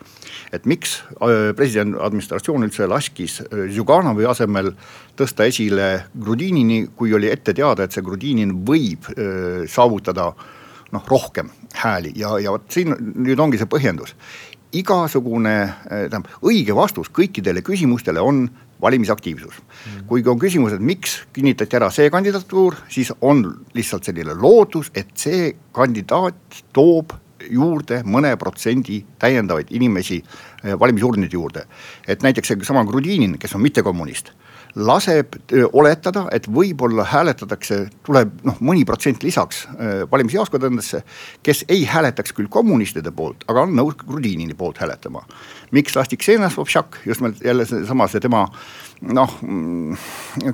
et 0.51 0.65
miks 0.65 1.01
äh, 1.21 1.53
presidendi 1.55 1.99
administratsioon 2.01 2.67
üldse 2.67 2.87
laskis 2.87 3.41
Zjuganovi 3.73 4.25
asemel 4.25 4.71
tõsta 5.17 5.45
esile 5.49 6.07
Grudinini, 6.13 6.87
kui 6.95 7.13
oli 7.13 7.29
ette 7.29 7.53
teada, 7.53 7.83
et 7.83 7.91
see 7.91 8.05
Grudinin 8.05 8.53
võib 8.65 9.07
saavutada 9.67 10.31
noh 10.93 11.03
rohkem 11.07 11.49
hääli 11.83 12.13
ja, 12.15 12.37
ja 12.43 12.53
vot 12.55 12.69
siin 12.73 12.95
nüüd 12.99 13.39
ongi 13.39 13.59
see 13.59 13.69
põhjendus. 13.69 14.15
igasugune 14.77 15.53
eh, 15.63 16.07
tähendab 16.11 16.27
õige 16.43 16.75
vastus 16.75 17.09
kõikidele 17.09 17.63
küsimustele 17.65 18.21
on 18.21 18.47
valimisaktiivsus 18.81 19.55
mm.. 19.61 20.07
kui 20.09 20.25
on 20.27 20.39
küsimus, 20.39 20.75
et 20.75 20.83
miks 20.83 21.21
kinnitati 21.33 21.79
ära 21.79 21.89
see 21.93 22.09
kandidatuur, 22.13 22.75
siis 22.89 23.13
on 23.21 23.45
lihtsalt 23.73 24.09
selline 24.09 24.35
lootus, 24.35 24.91
et 24.93 25.13
see 25.15 25.53
kandidaat 25.71 26.61
toob 26.73 27.15
juurde 27.49 28.01
mõne 28.03 28.33
protsendi 28.37 29.03
täiendavaid 29.19 29.71
inimesi 29.71 30.19
eh, 30.19 30.75
valimisurnide 30.79 31.33
juurde. 31.33 31.65
et 32.07 32.23
näiteks 32.23 32.53
seesama 32.53 32.85
Grudinin, 32.85 33.37
kes 33.39 33.55
on 33.55 33.61
mittekommunist 33.61 34.33
laseb 34.77 35.35
oletada, 35.73 36.27
et 36.31 36.47
võib-olla 36.53 37.05
hääletatakse, 37.07 37.79
tuleb 38.05 38.33
noh, 38.47 38.57
mõni 38.61 38.85
protsent 38.85 39.23
lisaks 39.25 39.63
valimisjaoskondadesse, 40.11 41.01
kes 41.43 41.63
ei 41.73 41.85
hääletaks 41.89 42.35
küll 42.37 42.49
kommunistide 42.51 43.11
poolt, 43.15 43.45
aga 43.49 43.65
on 43.65 43.75
nõus 43.77 43.97
Grudinini 44.03 44.53
poolt 44.57 44.77
hääletama. 44.83 45.25
miks 45.71 45.95
lasti 45.95 46.17
Ksenia 46.17 46.49
Sobtšak, 46.49 47.01
just 47.05 47.21
nimelt 47.21 47.41
jälle 47.43 47.65
seesama, 47.65 48.07
see 48.07 48.19
tema 48.23 48.47
noh, 49.01 49.33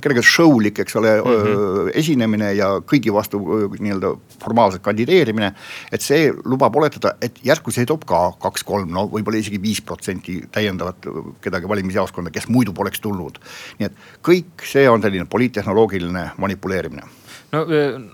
kergelt 0.04 0.28
show'lik, 0.28 0.80
eks 0.84 0.96
ole 1.00 1.14
mm, 1.22 1.32
-hmm. 1.32 1.92
esinemine 2.00 2.52
ja 2.58 2.70
kõigi 2.80 3.14
vastu 3.14 3.40
nii-öelda 3.80 4.14
formaalselt 4.44 4.84
kandideerimine. 4.84 5.54
et 5.92 6.02
see 6.02 6.32
lubab 6.46 6.76
oletada, 6.76 7.16
et 7.22 7.40
see 7.70 7.86
toob 7.86 8.06
ka 8.06 8.34
kaks-kolm, 8.40 8.92
no 8.92 9.08
võib-olla 9.08 9.40
isegi 9.40 9.62
viis 9.62 9.82
protsenti 9.82 10.44
täiendavat 10.52 11.08
kedagi 11.42 11.70
valimisjaoskonda, 11.70 12.32
kes 12.32 12.48
muidu 12.48 12.74
poleks 12.74 13.00
tulnud. 13.00 13.40
nii 13.80 13.86
et 13.86 13.94
kõik 14.24 14.66
see 14.66 14.90
on 14.90 15.02
selline 15.02 15.26
poliittehnoloogiline 15.26 16.32
manipuleerimine 16.38 17.23
no 17.54 17.64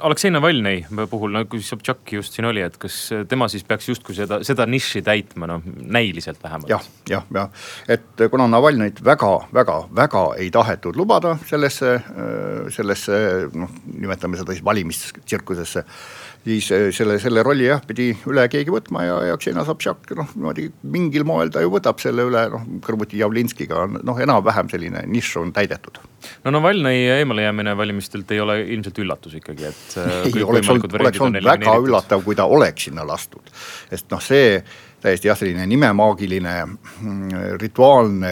Aleksei 0.05 0.31
Navalnõi 0.33 0.83
puhul, 1.11 1.39
kui 1.49 1.63
Sobtšak 1.63 2.13
just 2.17 2.35
siin 2.35 2.47
oli, 2.49 2.63
et 2.65 2.77
kas 2.81 2.97
tema 3.29 3.47
siis 3.51 3.65
peaks 3.67 3.89
justkui 3.89 4.17
seda, 4.17 4.41
seda 4.47 4.67
nišši 4.69 5.03
täitma, 5.05 5.49
noh 5.49 5.65
näiliselt 5.65 6.41
vähemalt 6.43 6.71
ja,. 6.71 6.79
jah, 7.09 7.25
jah, 7.31 7.35
jah, 7.35 7.67
et 7.95 8.25
kuna 8.31 8.49
Navalnõit 8.51 9.03
väga, 9.05 9.31
väga, 9.55 9.77
väga 10.01 10.23
ei 10.43 10.51
tahetud 10.53 10.99
lubada 10.99 11.37
sellesse, 11.49 11.95
sellesse 12.75 13.21
noh, 13.55 13.71
nimetame 13.95 14.39
seda 14.39 14.55
siis 14.55 14.65
valimistsirkusesse 14.65 15.85
siis 16.45 16.69
selle, 16.95 17.17
selle 17.21 17.43
rolli 17.45 17.67
jah, 17.67 17.81
pidi 17.85 18.09
üle 18.29 18.45
keegi 18.51 18.71
võtma 18.73 19.03
ja, 19.05 19.17
ja 19.29 19.37
Ksenia 19.39 19.65
Sobtšak 19.67 20.13
noh, 20.17 20.29
niimoodi 20.35 20.69
mingil 20.91 21.25
moel 21.27 21.51
ta 21.53 21.63
ju 21.63 21.71
võtab 21.73 21.99
selle 22.01 22.25
üle, 22.29 22.45
noh 22.53 22.65
kõrvuti 22.85 23.19
Javlinskiga 23.19 23.83
on 23.85 23.99
noh, 24.07 24.21
enam-vähem 24.23 24.71
selline 24.71 25.03
nišš 25.09 25.39
on 25.43 25.53
täidetud. 25.55 25.99
no 26.45 26.53
Navalnõi 26.55 27.03
eemalejäämine 27.19 27.75
valimistelt 27.77 28.31
ei 28.35 28.43
ole 28.43 28.59
ilmselt 28.65 29.01
üllatus 29.03 29.35
ikkagi, 29.39 29.69
et. 29.71 29.87
ei, 30.29 30.43
oleks 30.43 30.71
olnud, 30.71 30.99
oleks 30.99 31.25
olnud 31.27 31.49
väga 31.51 31.75
üllatav, 31.83 32.23
kui 32.25 32.39
ta 32.39 32.47
oleks 32.47 32.89
sinna 32.89 33.05
lastud, 33.07 33.51
sest 33.91 34.09
noh, 34.13 34.23
see 34.23 34.61
täiesti 35.01 35.29
jah, 35.29 35.37
selline 35.39 35.65
nimemaagiline 35.69 36.55
mm, 36.65 37.35
rituaalne 37.61 38.31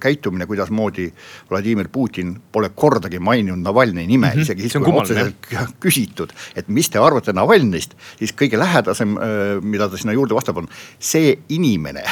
käitumine, 0.00 0.46
kuidasmoodi 0.50 1.08
Vladimir 1.50 1.88
Putin 1.92 2.34
pole 2.52 2.70
kordagi 2.74 3.18
maininud 3.18 3.60
Navalnõi 3.64 4.06
nime 4.06 4.30
mm, 4.30 4.32
-hmm. 4.32 4.46
isegi 4.46 4.68
siis 4.68 4.78
kui 4.84 4.96
otseselt 4.96 5.50
küsitud, 5.80 6.32
et 6.56 6.68
mis 6.68 6.90
te 6.90 7.02
arvate 7.02 7.34
Navalnõist, 7.36 7.96
siis 8.18 8.32
kõige 8.36 8.58
lähedasem, 8.58 9.16
äh, 9.16 9.58
mida 9.62 9.88
ta 9.88 10.00
sinna 10.00 10.16
juurde 10.16 10.34
vastab, 10.34 10.62
on 10.62 10.68
see 10.98 11.36
inimene 11.48 12.04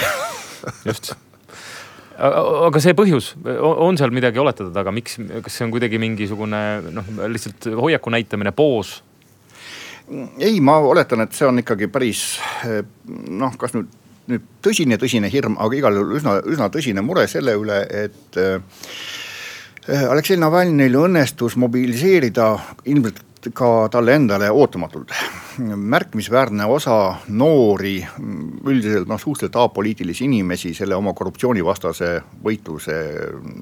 just 0.88 1.14
aga 2.18 2.80
see 2.82 2.94
põhjus, 2.98 3.32
on 3.46 3.98
seal 3.98 4.10
midagi 4.14 4.40
oletada 4.42 4.72
taga, 4.74 4.92
miks, 4.94 5.18
kas 5.44 5.54
see 5.54 5.66
on 5.66 5.74
kuidagi 5.74 6.00
mingisugune 6.02 6.62
noh, 6.90 7.12
lihtsalt 7.30 7.70
hoiaku 7.78 8.12
näitamine, 8.14 8.52
poos? 8.56 8.98
Ei, 10.38 10.60
ma 10.60 10.78
oletan, 10.78 11.22
et 11.24 11.36
see 11.36 11.46
on 11.48 11.62
ikkagi 11.62 11.88
päris 11.92 12.22
noh, 13.28 13.54
kas 13.60 13.74
nüüd, 13.76 13.92
nüüd 14.32 14.50
tõsine, 14.64 14.98
tõsine 15.00 15.30
hirm, 15.32 15.58
aga 15.60 15.78
igal 15.78 15.96
juhul 15.98 16.18
üsna, 16.18 16.38
üsna 16.48 16.68
tõsine 16.72 17.04
mure 17.04 17.26
selle 17.30 17.56
üle, 17.58 17.80
et 18.04 18.40
äh, 18.40 18.60
Aleksei 19.88 20.36
Navalnõil 20.36 20.96
õnnestus 21.00 21.56
mobiliseerida 21.56 22.50
ilmselt 22.92 23.24
ka 23.54 23.88
talle 23.90 24.14
endale 24.18 24.50
ootamatult. 24.50 25.12
märkimisväärne 25.58 26.66
osa 26.70 27.14
noori, 27.28 27.96
üldiselt 28.66 29.08
noh, 29.08 29.18
suhteliselt 29.18 29.56
apoliitilisi 29.56 30.24
inimesi 30.24 30.74
selle 30.74 30.94
oma 30.94 31.14
korruptsioonivastase 31.18 32.10
võitluse 32.44 32.98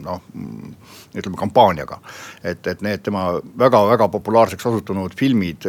noh, 0.02 0.20
ütleme 1.16 1.38
kampaaniaga. 1.40 1.98
et, 2.44 2.66
et 2.66 2.82
need 2.84 3.02
tema 3.06 3.26
väga-väga 3.58 4.08
populaarseks 4.12 4.66
osutunud 4.66 5.14
filmid 5.16 5.66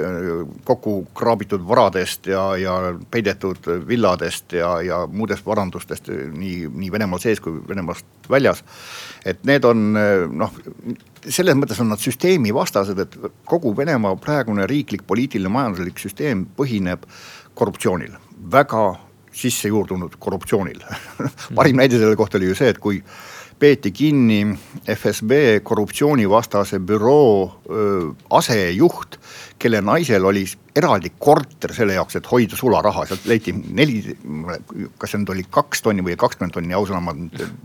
kokku 0.67 0.95
kraabitud 1.15 1.63
varadest 1.67 2.27
ja, 2.27 2.43
ja 2.57 2.77
peidetud 3.11 3.69
villadest 3.87 4.53
ja, 4.53 4.77
ja 4.81 5.01
muudest 5.07 5.45
varandustest 5.45 6.09
nii, 6.11 6.67
nii 6.67 6.91
Venemaal 6.91 7.21
sees 7.23 7.41
kui 7.43 7.59
Venemaast 7.67 8.05
väljas. 8.29 8.63
et 9.25 9.43
need 9.45 9.65
on 9.65 9.91
noh 9.93 10.53
selles 11.27 11.57
mõttes 11.57 11.79
on 11.81 11.91
nad 11.91 12.01
süsteemivastased, 12.01 12.99
et 13.01 13.17
kogu 13.47 13.73
Venemaa 13.77 14.15
praegune 14.21 14.67
riiklik, 14.69 15.03
poliitiline, 15.07 15.51
majanduslik 15.51 15.99
süsteem 16.01 16.45
põhineb 16.57 17.03
korruptsioonil, 17.57 18.15
väga 18.51 18.83
sisse 19.37 19.69
juurdunud 19.69 20.15
korruptsioonil 20.19 20.81
parim 21.57 21.77
näide 21.77 21.99
selle 21.99 22.17
kohta 22.17 22.39
oli 22.39 22.49
ju 22.49 22.57
see, 22.57 22.71
et 22.73 22.79
kui 22.81 23.01
peeti 23.59 23.91
kinni 23.91 24.41
FSB 24.93 25.31
korruptsioonivastase 25.63 26.79
büroo 26.79 27.63
asejuht, 28.37 29.17
kelle 29.59 29.81
naisel 29.81 30.25
oli 30.29 30.43
eraldi 30.77 31.11
korter 31.19 31.73
selle 31.73 31.95
jaoks, 31.97 32.19
et 32.19 32.29
hoida 32.29 32.57
sularaha, 32.59 33.07
sealt 33.09 33.25
leiti 33.25 33.53
neli, 33.53 34.03
kas 35.01 35.13
see 35.13 35.23
nüüd 35.23 35.33
oli 35.33 35.45
kaks 35.49 35.81
tonni 35.85 36.05
või 36.05 36.17
kakskümmend 36.19 36.53
tonni, 36.53 36.75
ausõna, 36.77 37.01
ma 37.01 37.15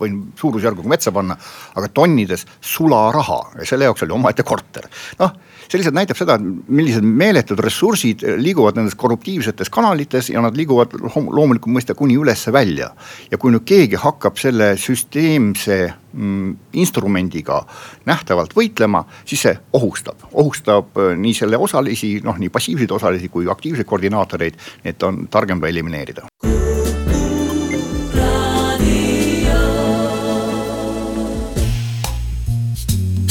võin 0.00 0.22
suurusjärguga 0.40 0.94
metsa 0.94 1.12
panna. 1.12 1.37
aga 1.76 1.88
tonnides 1.92 2.46
sularaha 2.61 3.40
ja 3.61 3.68
selle 3.68 3.90
jaoks 3.90 4.06
oli 4.06 4.16
omaette 4.16 4.46
korter, 4.49 4.88
noh 5.20 5.37
see 5.73 5.81
lihtsalt 5.81 5.97
näitab 5.97 6.19
seda, 6.19 6.37
millised 6.38 7.05
meeletud 7.07 7.61
ressursid 7.64 8.25
liiguvad 8.41 8.76
nendes 8.76 8.97
korruptiivsetes 8.99 9.73
kanalites 9.73 10.29
ja 10.33 10.43
nad 10.45 10.57
liiguvad 10.59 10.93
loomulikult 11.00 11.73
mõista 11.73 11.97
kuni 11.97 12.19
ülesse 12.21 12.52
välja. 12.52 12.91
ja 13.31 13.38
kui 13.38 13.52
nüüd 13.55 13.64
keegi 13.64 13.97
hakkab 13.97 14.37
selle 14.37 14.75
süsteemse 14.76 15.79
mm, 16.12 16.55
instrumendiga 16.76 17.62
nähtavalt 18.07 18.52
võitlema, 18.57 19.05
siis 19.25 19.47
see 19.49 19.57
ohustab, 19.73 20.29
ohustab 20.33 20.99
äh, 21.00 21.14
nii 21.17 21.35
selle 21.41 21.57
osalisi, 21.57 22.19
noh 22.25 22.38
nii 22.38 22.52
passiivseid 22.52 22.91
osalisi 22.93 23.33
kui 23.33 23.49
aktiivseid 23.49 23.88
koordinaatoreid, 23.88 24.59
et 24.85 25.09
on 25.09 25.26
targem 25.33 25.61
ka 25.61 25.73
elimineerida. 25.73 26.29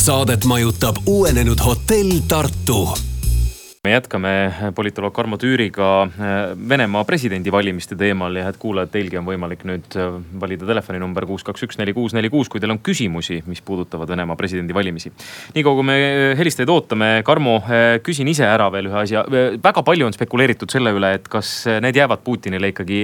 Saadet 0.01 0.46
majutab 0.50 0.98
uuenenud 1.05 1.60
hotell 1.62 2.24
Tartu 2.27 2.88
me 3.86 3.91
jätkame 3.91 4.31
politoloog 4.75 5.13
Karmo 5.13 5.38
Tüüriga 5.38 5.89
äh, 6.05 6.31
Venemaa 6.70 7.03
presidendivalimiste 7.05 7.96
teemal 7.98 8.36
ja 8.36 8.48
head 8.48 8.58
kuulajad, 8.62 8.89
teilgi 8.93 9.20
on 9.22 9.27
võimalik 9.29 9.62
nüüd 9.65 9.98
äh, 9.98 10.17
valida 10.41 10.65
telefoninumber 10.70 11.25
kuus, 11.29 11.46
kaks, 11.46 11.67
üks, 11.67 11.77
neli, 11.77 11.93
kuus, 11.93 12.15
neli, 12.17 12.31
kuus, 12.34 12.50
kui 12.50 12.62
teil 12.62 12.74
on 12.74 12.81
küsimusi, 12.81 13.43
mis 13.50 13.62
puudutavad 13.65 14.10
Venemaa 14.10 14.38
presidendivalimisi. 14.41 15.13
niikaua 15.53 15.77
kui 15.79 15.88
me 15.91 15.98
äh, 16.01 16.25
helistajaid 16.39 16.74
ootame, 16.74 17.10
Karmo, 17.25 17.60
küsin 18.05 18.29
ise 18.34 18.46
ära 18.50 18.72
veel 18.74 18.89
ühe 18.89 19.01
asja. 19.03 19.25
väga 19.63 19.86
palju 19.86 20.10
on 20.10 20.17
spekuleeritud 20.17 20.74
selle 20.74 20.93
üle, 20.98 21.13
et 21.20 21.29
kas 21.29 21.55
need 21.81 22.01
jäävad 22.01 22.25
Putinile 22.25 22.74
ikkagi, 22.74 23.03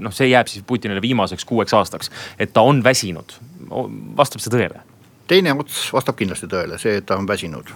noh, 0.00 0.16
see 0.16 0.32
jääb 0.32 0.48
siis 0.48 0.64
Putinile 0.64 1.04
viimaseks 1.04 1.44
kuueks 1.48 1.76
aastaks, 1.76 2.12
et 2.40 2.56
ta 2.56 2.64
on 2.64 2.84
väsinud. 2.84 3.36
vastab 4.16 4.40
see 4.44 4.52
tõele? 4.52 4.88
Teine 5.28 5.54
ots 5.58 5.88
vastab 5.92 6.16
kindlasti 6.18 6.48
tõele, 6.50 6.78
see, 6.80 6.98
et 7.00 7.06
ta 7.06 7.18
on 7.20 7.28
väsinud. 7.28 7.72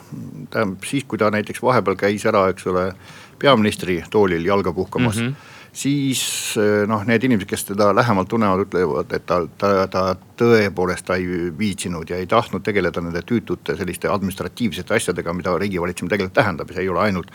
tähendab 0.50 0.85
siis, 0.88 1.04
kui 1.09 1.21
ta 1.21 1.30
näiteks 1.30 1.62
vahepeal 1.62 1.97
käis 2.00 2.26
ära, 2.26 2.49
eks 2.52 2.66
ole, 2.73 2.92
peaministri 3.38 4.02
toolil 4.11 4.47
jalga 4.47 4.73
puhkamas 4.73 5.16
mm. 5.16 5.28
-hmm 5.28 5.61
siis 5.73 6.23
eh, 6.61 6.85
noh, 6.88 7.00
need 7.09 7.25
inimesed, 7.25 7.49
kes 7.49 7.64
teda 7.71 7.90
lähemalt 7.97 8.28
tunnevad, 8.28 8.66
ütlevad, 8.66 9.12
et 9.16 9.25
ta, 9.26 9.40
ta, 9.59 9.87
ta 9.88 10.02
tõepoolest 10.38 11.06
ta 11.09 11.16
ei 11.16 11.49
viitsinud 11.59 12.11
ja 12.12 12.18
ei 12.21 12.28
tahtnud 12.28 12.64
tegeleda 12.64 13.00
nende 13.00 13.23
tüütute 13.26 13.76
selliste 13.78 14.11
administratiivsete 14.12 14.94
asjadega, 14.94 15.32
mida 15.32 15.56
riigivalitsemine 15.59 16.12
tegelikult 16.12 16.37
tähendab 16.37 16.71
ja 16.71 16.76
see 16.76 16.85
ei 16.87 16.92
ole 16.92 17.06
ainult 17.06 17.32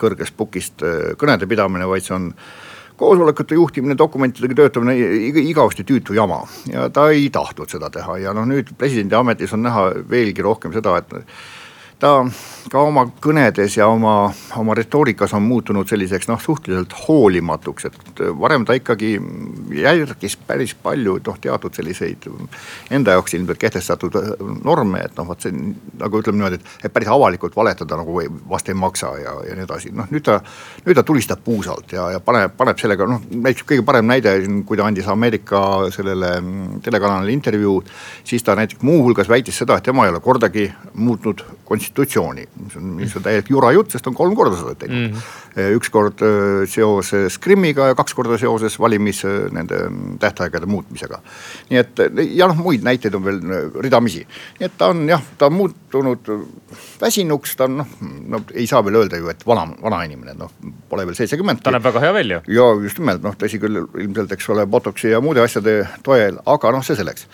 kõrgest 0.00 0.36
pukist 0.36 0.82
eh, 0.82 1.12
kõnede 1.20 1.48
pidamine, 1.48 1.86
vaid 1.88 2.06
see 2.06 2.16
on 2.18 2.32
koosolekute 2.96 3.58
juhtimine, 3.58 3.96
dokumentidega 3.98 4.56
töötamine, 4.62 4.96
igavesti 5.42 5.84
tüütu 5.86 6.16
jama. 6.16 6.42
Ja 6.70 6.88
ta 6.92 7.08
ei 7.12 7.28
tahtnud 7.32 7.70
seda 7.72 7.90
teha. 7.92 8.18
Ja 8.22 8.34
noh, 8.36 8.48
nüüd 8.48 8.72
presidendi 8.78 9.18
ametis 9.18 9.54
on 9.56 9.64
näha 9.66 9.88
veelgi 10.10 10.44
rohkem 10.46 10.74
seda, 10.76 10.98
et 11.02 11.14
ta 11.98 12.10
ka 12.70 12.82
oma 12.82 13.06
kõnedes 13.22 13.76
ja 13.78 13.86
oma, 13.88 14.28
oma 14.58 14.74
retoorikas 14.76 15.32
on 15.36 15.44
muutunud 15.46 15.88
selliseks 15.88 16.28
noh, 16.28 16.40
suhteliselt 16.42 16.92
hoolimatuks, 17.06 17.86
et 17.88 18.22
varem 18.36 18.66
ta 18.66 18.74
ikkagi 18.76 19.14
järgis 19.78 20.36
päris 20.48 20.74
palju 20.82 21.16
noh, 21.26 21.38
teatud 21.40 21.76
selliseid 21.76 22.26
enda 22.92 23.16
jaoks 23.16 23.36
ilmselt 23.38 23.60
kehtestatud 23.62 24.18
norme, 24.66 25.04
et 25.06 25.16
noh, 25.16 25.28
vot 25.30 25.46
see 25.46 25.54
nagu 25.54 26.20
ütleme 26.20 26.40
niimoodi, 26.40 26.58
et, 26.60 26.74
et 26.88 26.92
päris 26.92 27.08
avalikult 27.12 27.56
valetada 27.56 28.00
nagu 28.00 28.18
vast 28.50 28.68
ei 28.68 28.76
maksa 28.76 29.14
ja, 29.22 29.36
ja 29.46 29.56
nii 29.56 29.64
edasi, 29.64 29.94
noh 29.96 30.10
nüüd 30.12 30.26
ta, 30.26 30.40
nüüd 30.84 30.98
ta 30.98 31.06
tulistab 31.06 31.40
puusalt 31.46 31.96
ja, 31.96 32.10
ja 32.16 32.20
paneb, 32.24 32.58
paneb 32.58 32.82
sellega 32.82 33.08
noh, 33.08 33.24
näiteks 33.30 33.68
kõige 33.72 33.86
parem 33.86 34.10
näide, 34.10 34.36
kui 34.68 34.76
ta 34.76 34.90
andis 34.90 35.08
Ameerika 35.08 35.62
sellele 35.94 36.34
telekanalile 36.84 37.32
intervjuu, 37.38 37.78
siis 38.26 38.44
ta 38.44 38.58
näiteks 38.58 38.84
muuhulgas 38.84 39.30
väitis 39.32 39.62
seda, 39.62 39.78
et 39.78 39.86
tema 39.86 40.04
ei 40.04 40.12
ole 40.12 40.20
kordagi 40.24 40.68
muutnud 40.92 41.46
konstitutsiooni 41.64 41.85
mis 42.60 42.76
on, 42.76 42.92
mis 42.98 43.16
on 43.16 43.24
täielik 43.24 43.50
jura 43.50 43.72
jutt, 43.74 43.92
sest 43.94 44.06
on 44.10 44.16
kolm 44.16 44.36
korda 44.38 44.58
seda 44.58 44.74
teinud 44.80 45.12
mm. 45.12 45.16
-hmm. 45.16 45.76
üks 45.78 45.90
kord 45.94 46.22
äh, 46.26 46.64
seoses 46.70 47.38
Krimmiga 47.38 47.90
ja 47.90 47.98
kaks 47.98 48.14
korda 48.14 48.38
seoses 48.38 48.78
valimis 48.80 49.24
äh, 49.24 49.50
nende 49.52 49.78
tähtaegade 50.20 50.66
muutmisega. 50.66 51.20
nii 51.70 51.78
et 51.78 52.04
ja 52.34 52.48
noh, 52.48 52.56
muid 52.56 52.84
näiteid 52.86 53.14
on 53.14 53.24
veel 53.24 53.40
ridamisi, 53.80 54.26
nii 54.60 54.70
et 54.70 54.78
ta 54.78 54.90
on 54.94 55.08
jah, 55.08 55.22
ta 55.38 55.46
on 55.46 55.52
muutunud 55.52 56.32
väsinuks, 57.00 57.56
ta 57.56 57.64
on 57.64 57.76
noh, 57.82 57.98
no 58.28 58.42
ei 58.54 58.66
saa 58.66 58.84
veel 58.84 59.02
öelda 59.02 59.20
ju, 59.20 59.28
et 59.28 59.46
vana, 59.46 59.68
vana 59.82 60.02
inimene, 60.04 60.34
noh 60.38 60.52
pole 60.88 61.06
veel 61.06 61.18
seitsekümmend. 61.18 61.62
ta 61.62 61.74
näeb 61.74 61.84
väga 61.84 62.00
hea 62.00 62.14
välja. 62.14 62.40
ja 62.48 62.66
just 62.82 62.98
nimelt 62.98 63.22
noh, 63.22 63.36
tõsi 63.38 63.60
küll 63.62 63.84
ilmselt, 63.84 64.32
eks 64.32 64.48
ole, 64.54 64.66
botoksi 64.66 65.12
ja 65.12 65.20
muude 65.20 65.42
asjade 65.44 65.78
toel, 66.06 66.40
aga 66.46 66.74
noh, 66.74 66.84
see 66.86 66.98
selleks 66.98 67.26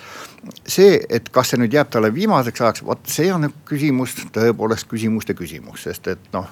see, 0.66 0.96
et 1.10 1.28
kas 1.34 1.52
see 1.52 1.60
nüüd 1.60 1.74
jääb 1.74 1.90
talle 1.92 2.10
viimaseks 2.14 2.62
ajaks, 2.64 2.84
vot 2.86 3.02
see 3.10 3.30
on 3.34 3.46
küsimus, 3.68 4.16
tõepoolest 4.42 4.90
küsimuste 4.90 5.34
küsimus, 5.38 5.86
sest 5.88 6.12
et 6.12 6.32
noh 6.36 6.50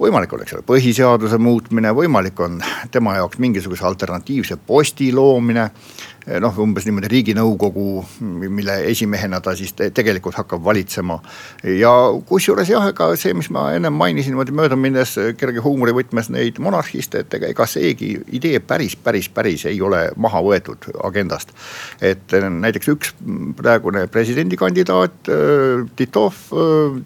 võimalik 0.00 0.32
oleks 0.32 0.54
selle 0.54 0.64
põhiseaduse 0.64 1.38
muutmine, 1.40 1.92
võimalik 1.92 2.38
on 2.40 2.60
tema 2.92 3.18
jaoks 3.18 3.40
mingisuguse 3.42 3.84
alternatiivse 3.84 4.56
posti 4.66 5.10
loomine 5.12 5.68
noh, 6.40 6.58
umbes 6.62 6.84
niimoodi 6.86 7.08
riiginõukogu, 7.10 7.86
mille 8.20 8.76
esimehena 8.90 9.40
ta 9.44 9.54
siis 9.58 9.72
te 9.76 9.90
tegelikult 9.94 10.36
hakkab 10.38 10.62
valitsema. 10.64 11.18
ja 11.64 11.92
kusjuures 12.28 12.68
jah, 12.70 12.90
ega 12.92 13.10
see, 13.16 13.34
mis 13.36 13.50
ma 13.50 13.70
ennem 13.76 13.94
mainisin 13.96 14.34
niimoodi 14.34 14.54
möödaminnes 14.56 15.16
kerge 15.40 15.64
huumori 15.64 15.94
võtmes 15.96 16.30
neid 16.34 16.60
monarhiste, 16.62 17.24
et 17.24 17.38
ega, 17.38 17.50
ega 17.54 17.66
seegi 17.66 18.12
idee 18.36 18.60
päris, 18.60 18.96
päris, 18.96 19.30
päris 19.32 19.66
ei 19.70 19.80
ole 19.80 20.06
maha 20.16 20.42
võetud 20.44 20.90
agendast. 21.04 21.54
et 22.00 22.36
näiteks 22.36 22.92
üks 22.94 23.14
praegune 23.56 24.06
presidendikandidaat 24.06 25.32
Titov, 25.96 26.44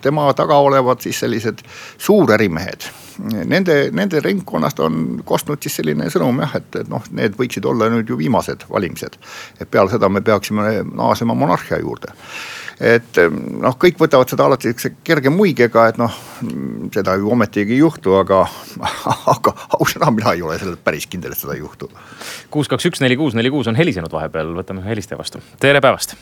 tema 0.03 0.29
taga 0.35 0.59
olevad 0.59 1.03
siis 1.05 1.19
sellised 1.25 1.65
suurärimehed 1.99 3.04
nende, 3.23 3.77
nende 3.95 4.21
ringkonnast 4.25 4.81
on 4.85 5.23
kostnud 5.27 5.63
siis 5.63 5.79
selline 5.81 6.09
sõnum 6.13 6.43
jah, 6.45 6.59
et, 6.61 6.81
et 6.83 6.91
noh, 6.91 7.05
need 7.15 7.39
võiksid 7.39 7.67
olla 7.69 7.91
nüüd 7.93 8.11
ju 8.11 8.19
viimased 8.19 8.67
valimised. 8.71 9.19
et 9.61 9.71
peale 9.71 9.93
seda 9.93 10.09
me 10.09 10.25
peaksime 10.25 10.83
naasema 10.91 11.37
monarhia 11.39 11.81
juurde 11.83 12.15
et 12.81 13.21
noh, 13.31 13.77
kõik 13.79 13.99
võtavad 14.01 14.31
seda 14.31 14.49
alati 14.49 14.69
sihukese 14.69 14.95
kerge 15.07 15.31
muigega, 15.31 15.87
et 15.93 15.99
noh, 16.01 16.15
seda 16.95 17.15
ju 17.21 17.31
ometigi 17.31 17.77
ei 17.77 17.83
juhtu, 17.83 18.17
aga, 18.19 18.43
aga 19.35 19.55
ausõna, 19.79 20.11
mina 20.15 20.35
ei 20.35 20.43
ole 20.43 20.59
selles 20.59 20.81
päris 20.83 21.07
kindel, 21.11 21.37
et 21.37 21.41
seda 21.41 21.55
ei 21.55 21.63
juhtu. 21.63 21.91
kuus, 22.51 22.71
kaks, 22.71 22.91
üks, 22.91 23.03
neli, 23.05 23.19
kuus, 23.21 23.39
neli, 23.39 23.53
kuus 23.55 23.71
on 23.71 23.79
helisenud 23.79 24.13
vahepeal, 24.13 24.55
võtame 24.59 24.83
helistaja 24.89 25.21
vastu, 25.21 25.43
tere 25.63 25.83
päevast. 25.85 26.17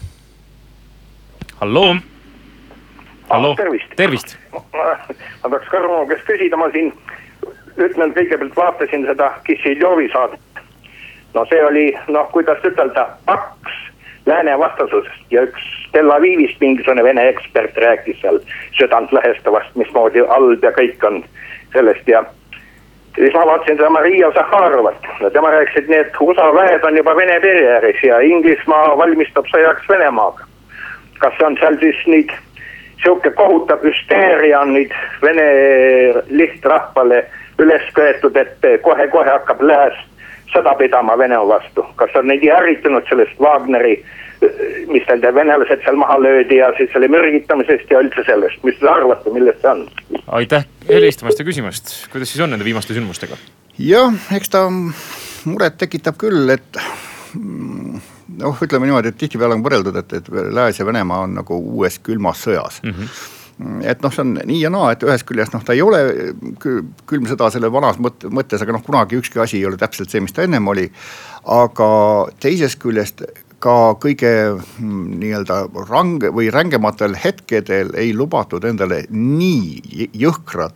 halloo 1.62 1.94
hallo, 3.32 3.54
tervist. 3.54 3.96
tervist. 3.96 4.36
ma 4.52 5.50
peaks 5.50 5.70
Kõrmo 5.72 6.02
käest 6.10 6.26
küsida, 6.28 6.58
ma 6.60 6.68
siin 6.74 6.90
ütlen, 7.80 8.12
kõigepealt 8.16 8.56
vaatasin 8.56 9.06
seda 9.08 9.30
Kissiljovi 9.46 10.10
saadet. 10.12 10.60
no 11.34 11.46
see 11.48 11.62
oli 11.64 11.86
noh, 12.12 12.28
kuidas 12.34 12.60
ütelda, 12.68 13.06
paks 13.26 13.78
lääne 14.26 14.58
vastasusest 14.58 15.32
ja 15.32 15.46
üks 15.48 15.70
Tel 15.92 16.12
Avivist 16.12 16.60
mingisugune 16.60 17.04
vene 17.04 17.24
ekspert 17.32 17.76
rääkis 17.76 18.20
seal 18.20 18.38
südantlõhestavast, 18.76 19.74
mismoodi 19.80 20.22
halb 20.28 20.64
ja 20.64 20.72
kõik 20.76 21.08
on 21.08 21.24
sellest 21.72 22.08
ja 22.08 22.22
siis 23.16 23.32
ma 23.32 23.48
vaatasin 23.48 23.80
seda 23.80 23.90
Maria 23.90 24.30
Zahharovat 24.36 25.10
ja 25.24 25.32
tema 25.32 25.56
rääkis, 25.56 25.80
et 25.82 25.88
need 25.88 26.20
USA 26.20 26.52
väed 26.54 26.84
on 26.84 26.96
juba 27.00 27.16
Vene 27.16 27.40
pere 27.40 27.66
ääres 27.78 28.04
ja 28.04 28.20
Inglismaa 28.20 28.96
valmistab 29.00 29.48
sõjaks 29.48 29.88
Venemaaga. 29.88 30.44
kas 31.18 31.44
on 31.46 31.56
seal 31.60 31.80
siis 31.80 32.06
nüüd 32.06 32.32
sihuke 33.02 33.30
kohutav 33.30 33.84
hüsteeria 33.84 34.60
on 34.60 34.74
nüüd 34.76 34.94
Vene 35.22 35.46
lihtrahvale 36.30 37.24
üles 37.62 37.84
köetud, 37.94 38.36
et 38.36 38.64
kohe-kohe 38.82 39.30
hakkab 39.30 39.62
lääs 39.62 39.98
sõda 40.52 40.74
pidama 40.78 41.16
Venemaa 41.18 41.48
vastu. 41.48 41.84
kas 41.96 42.10
on 42.16 42.26
neid 42.30 42.44
ärritunud 42.44 43.06
sellest 43.08 43.38
Wagneri, 43.40 43.96
mis 44.90 45.06
nende 45.08 45.34
venelased 45.34 45.84
seal 45.84 45.96
maha 45.96 46.18
löödi 46.22 46.58
ja 46.58 46.72
siis 46.76 46.90
selle 46.92 47.08
mürgitamisest 47.08 47.90
ja 47.90 48.00
üldse 48.02 48.24
sellest, 48.26 48.62
mis 48.66 48.78
te 48.80 48.90
arvate, 48.90 49.30
millest 49.30 49.62
see 49.62 49.70
on? 49.70 49.86
aitäh 50.40 50.66
helistamast 50.88 51.38
ja 51.38 51.46
küsimast, 51.46 51.94
kuidas 52.12 52.32
siis 52.32 52.42
on 52.44 52.52
nende 52.54 52.66
viimaste 52.66 52.96
sündmustega? 52.96 53.38
jah, 53.78 54.12
eks 54.36 54.52
ta 54.52 54.66
muret 54.70 55.78
tekitab 55.78 56.18
küll, 56.20 56.50
et 56.52 56.82
noh, 57.34 58.64
ütleme 58.66 58.88
niimoodi, 58.88 59.12
et 59.12 59.20
tihtipeale 59.20 59.56
on 59.58 59.64
võrreldud, 59.64 60.00
et, 60.00 60.18
et 60.18 60.32
Lääs 60.32 60.80
ja 60.80 60.86
Venemaa 60.88 61.26
on 61.26 61.38
nagu 61.40 61.58
uues 61.58 62.00
külmas 62.04 62.44
sõjas 62.46 62.82
mm. 62.82 62.98
-hmm 62.98 63.38
et 63.86 64.00
noh, 64.02 64.10
see 64.10 64.24
on 64.24 64.32
nii 64.48 64.60
ja 64.62 64.70
naa, 64.72 64.92
et 64.94 65.04
ühest 65.06 65.26
küljest 65.28 65.54
noh, 65.54 65.62
ta 65.62 65.74
ei 65.76 65.82
ole 65.84 66.00
külm 67.06 67.28
sõda 67.30 67.50
selle 67.52 67.68
vanas 67.72 67.98
mõt-, 68.02 68.24
mõttes, 68.32 68.62
aga 68.64 68.74
noh, 68.74 68.82
kunagi 68.82 69.18
ükski 69.20 69.38
asi 69.42 69.60
ei 69.60 69.66
ole 69.68 69.78
täpselt 69.78 70.10
see, 70.10 70.22
mis 70.24 70.34
ta 70.34 70.42
ennem 70.46 70.66
oli. 70.72 70.88
aga 71.44 71.88
teisest 72.42 72.80
küljest 72.82 73.22
ka 73.62 73.94
kõige 74.02 74.32
mm, 74.56 75.02
nii-öelda 75.22 75.58
range 75.90 76.32
või 76.34 76.50
rängematel 76.50 77.14
hetkedel 77.24 77.92
ei 77.98 78.14
lubatud 78.16 78.64
endale 78.64 79.04
nii 79.10 80.08
jõhkrat 80.18 80.74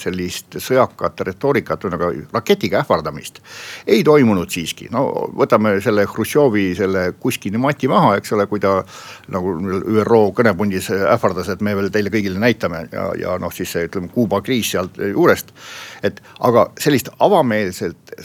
sellist 0.00 0.58
sõjakat 0.62 1.22
retoorikat 1.28 1.86
või 1.86 1.92
nagu 1.94 2.10
raketiga 2.32 2.80
ähvardamist 2.82 3.40
ei 3.86 4.04
toimunud 4.04 4.50
siiski. 4.50 4.88
no 4.92 5.06
võtame 5.36 5.76
selle 5.84 6.06
Hruštšovi 6.06 6.66
selle 6.78 7.04
kuskini 7.20 7.58
mati 7.60 7.88
maha, 7.88 8.16
eks 8.20 8.32
ole, 8.36 8.46
kui 8.50 8.60
ta 8.62 8.78
nagu 9.32 9.56
ÜRO 10.02 10.22
kõnepundis 10.36 10.90
ähvardas, 10.96 11.50
et 11.52 11.64
me 11.64 11.76
veel 11.78 11.90
teile 11.94 12.12
kõigile 12.12 12.40
näitame 12.42 12.86
ja, 12.92 13.08
ja 13.18 13.36
noh, 13.42 13.52
siis 13.54 13.72
see 13.72 13.88
ütleme 13.88 14.10
Kuuba 14.12 14.40
kriis 14.44 14.70
sealt 14.74 14.98
juurest. 14.98 15.52
et 16.02 16.20
aga 16.40 16.68
sellist 16.80 17.10
avameelselt 17.18 18.16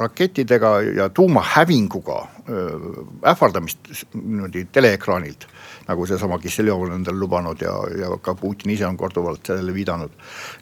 rakettidega 0.00 0.74
ja 0.82 1.08
tuumahävinguga 1.08 2.18
äh, 2.20 3.32
ähvardamist 3.32 3.78
niimoodi 4.14 4.66
teleekraanilt 4.72 5.48
nagu 5.88 6.06
seesama 6.08 6.38
Kisseljov 6.42 6.86
on 6.86 6.96
endale 6.98 7.18
lubanud 7.20 7.60
ja, 7.62 7.74
ja 8.00 8.10
ka 8.22 8.34
Putin 8.38 8.74
ise 8.74 8.86
on 8.86 8.96
korduvalt 8.96 9.46
sellele 9.46 9.74
viidanud. 9.74 10.10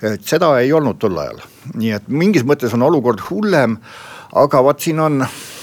et 0.02 0.24
seda 0.26 0.52
ei 0.60 0.72
olnud 0.72 0.98
tol 0.98 1.18
ajal, 1.18 1.42
nii 1.74 1.96
et 1.98 2.08
mingis 2.08 2.46
mõttes 2.48 2.74
on 2.74 2.82
olukord 2.88 3.22
hullem, 3.30 3.78
aga 4.32 4.62
vot 4.64 4.80
siin 4.80 5.00
on 5.00 5.20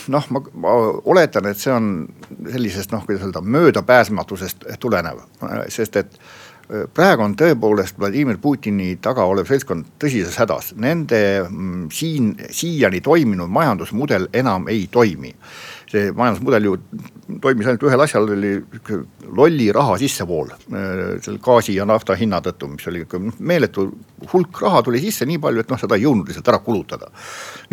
noh, 0.10 0.30
ma, 0.34 0.43
ma 0.54 0.76
oletan, 1.12 1.50
et 1.50 1.60
see 1.60 1.74
on 1.74 1.89
sellisest 2.50 2.93
noh, 2.93 3.06
kuidas 3.06 3.26
öelda, 3.28 3.41
möödapääsmatusest 3.41 4.69
tulenev, 4.82 5.24
sest 5.74 6.00
et 6.02 6.15
äh, 6.15 6.86
praegu 6.93 7.26
on 7.26 7.36
tõepoolest 7.38 8.00
Vladimir 8.00 8.39
Putini 8.41 8.93
taga 9.02 9.26
olev 9.30 9.50
seltskond 9.50 9.95
tõsises 10.02 10.38
hädas, 10.41 10.74
nende 10.78 11.22
mm, 11.48 11.89
siin, 11.93 12.34
siiani 12.56 13.02
toiminud 13.06 13.52
majandusmudel 13.54 14.30
enam 14.41 14.69
ei 14.72 14.88
toimi 14.91 15.34
see 15.89 16.12
majandusmudel 16.15 16.67
ju 16.67 16.75
toimis 17.41 17.69
ainult 17.69 17.86
ühel 17.88 18.04
asjal, 18.04 18.30
oli 18.36 18.52
lolli 19.39 19.69
raha 19.75 19.97
sissevool 20.02 20.52
äh, 20.52 21.15
selle 21.23 21.41
gaasi 21.43 21.75
ja 21.78 21.88
nafta 21.89 22.17
hinna 22.19 22.41
tõttu, 22.45 22.69
mis 22.73 22.88
oli 22.91 23.04
ikka 23.06 23.21
meeletu 23.39 23.88
hulk 24.34 24.62
raha 24.65 24.84
tuli 24.86 25.02
sisse 25.04 25.28
nii 25.30 25.41
palju, 25.41 25.63
et 25.63 25.73
noh, 25.73 25.82
seda 25.82 25.97
ei 25.97 26.06
jõudnud 26.06 26.30
lihtsalt 26.30 26.52
ära 26.54 26.62
kulutada. 26.65 27.12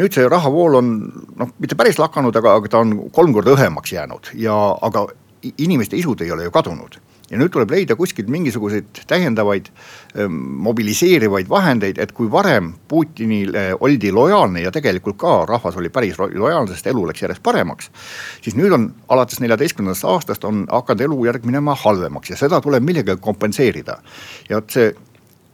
nüüd 0.01 0.17
see 0.17 0.29
rahavool 0.29 0.81
on 0.81 0.95
noh, 1.41 1.53
mitte 1.59 1.79
päris 1.79 2.01
lakanud, 2.01 2.37
aga, 2.37 2.57
aga 2.61 2.73
ta 2.73 2.85
on 2.85 2.97
kolm 3.13 3.37
korda 3.37 3.57
õhemaks 3.57 3.97
jäänud 3.97 4.33
ja, 4.41 4.57
aga 4.89 5.07
inimeste 5.57 5.97
isud 5.97 6.25
ei 6.25 6.33
ole 6.33 6.49
ju 6.49 6.55
kadunud 6.55 7.01
ja 7.31 7.39
nüüd 7.41 7.53
tuleb 7.55 7.71
leida 7.75 7.97
kuskilt 7.99 8.29
mingisuguseid 8.33 9.03
täiendavaid 9.11 9.71
ähm, 10.19 10.37
mobiliseerivaid 10.67 11.49
vahendeid, 11.49 11.99
et 11.99 12.13
kui 12.17 12.31
varem 12.33 12.73
Putinile 12.89 13.69
oldi 13.81 14.13
lojaalne 14.13 14.63
ja 14.63 14.73
tegelikult 14.75 15.19
ka 15.21 15.39
rahvas 15.49 15.77
oli 15.77 15.91
päris 15.91 16.19
lojaalne, 16.19 16.75
sest 16.75 16.87
elu 16.93 17.07
läks 17.09 17.23
järjest 17.23 17.43
paremaks. 17.43 17.91
siis 18.43 18.57
nüüd 18.57 18.73
on 18.73 18.91
alates 19.09 19.41
neljateistkümnendast 19.41 20.05
aastast 20.05 20.45
on 20.45 20.67
hakanud 20.71 21.01
elujärg 21.09 21.45
minema 21.45 21.75
halvemaks 21.75 22.31
ja 22.31 22.37
seda 22.37 22.61
tuleb 22.61 22.83
millegagi 22.83 23.21
kompenseerida. 23.21 23.99
ja 24.49 24.61
vot 24.61 24.71
see 24.71 24.95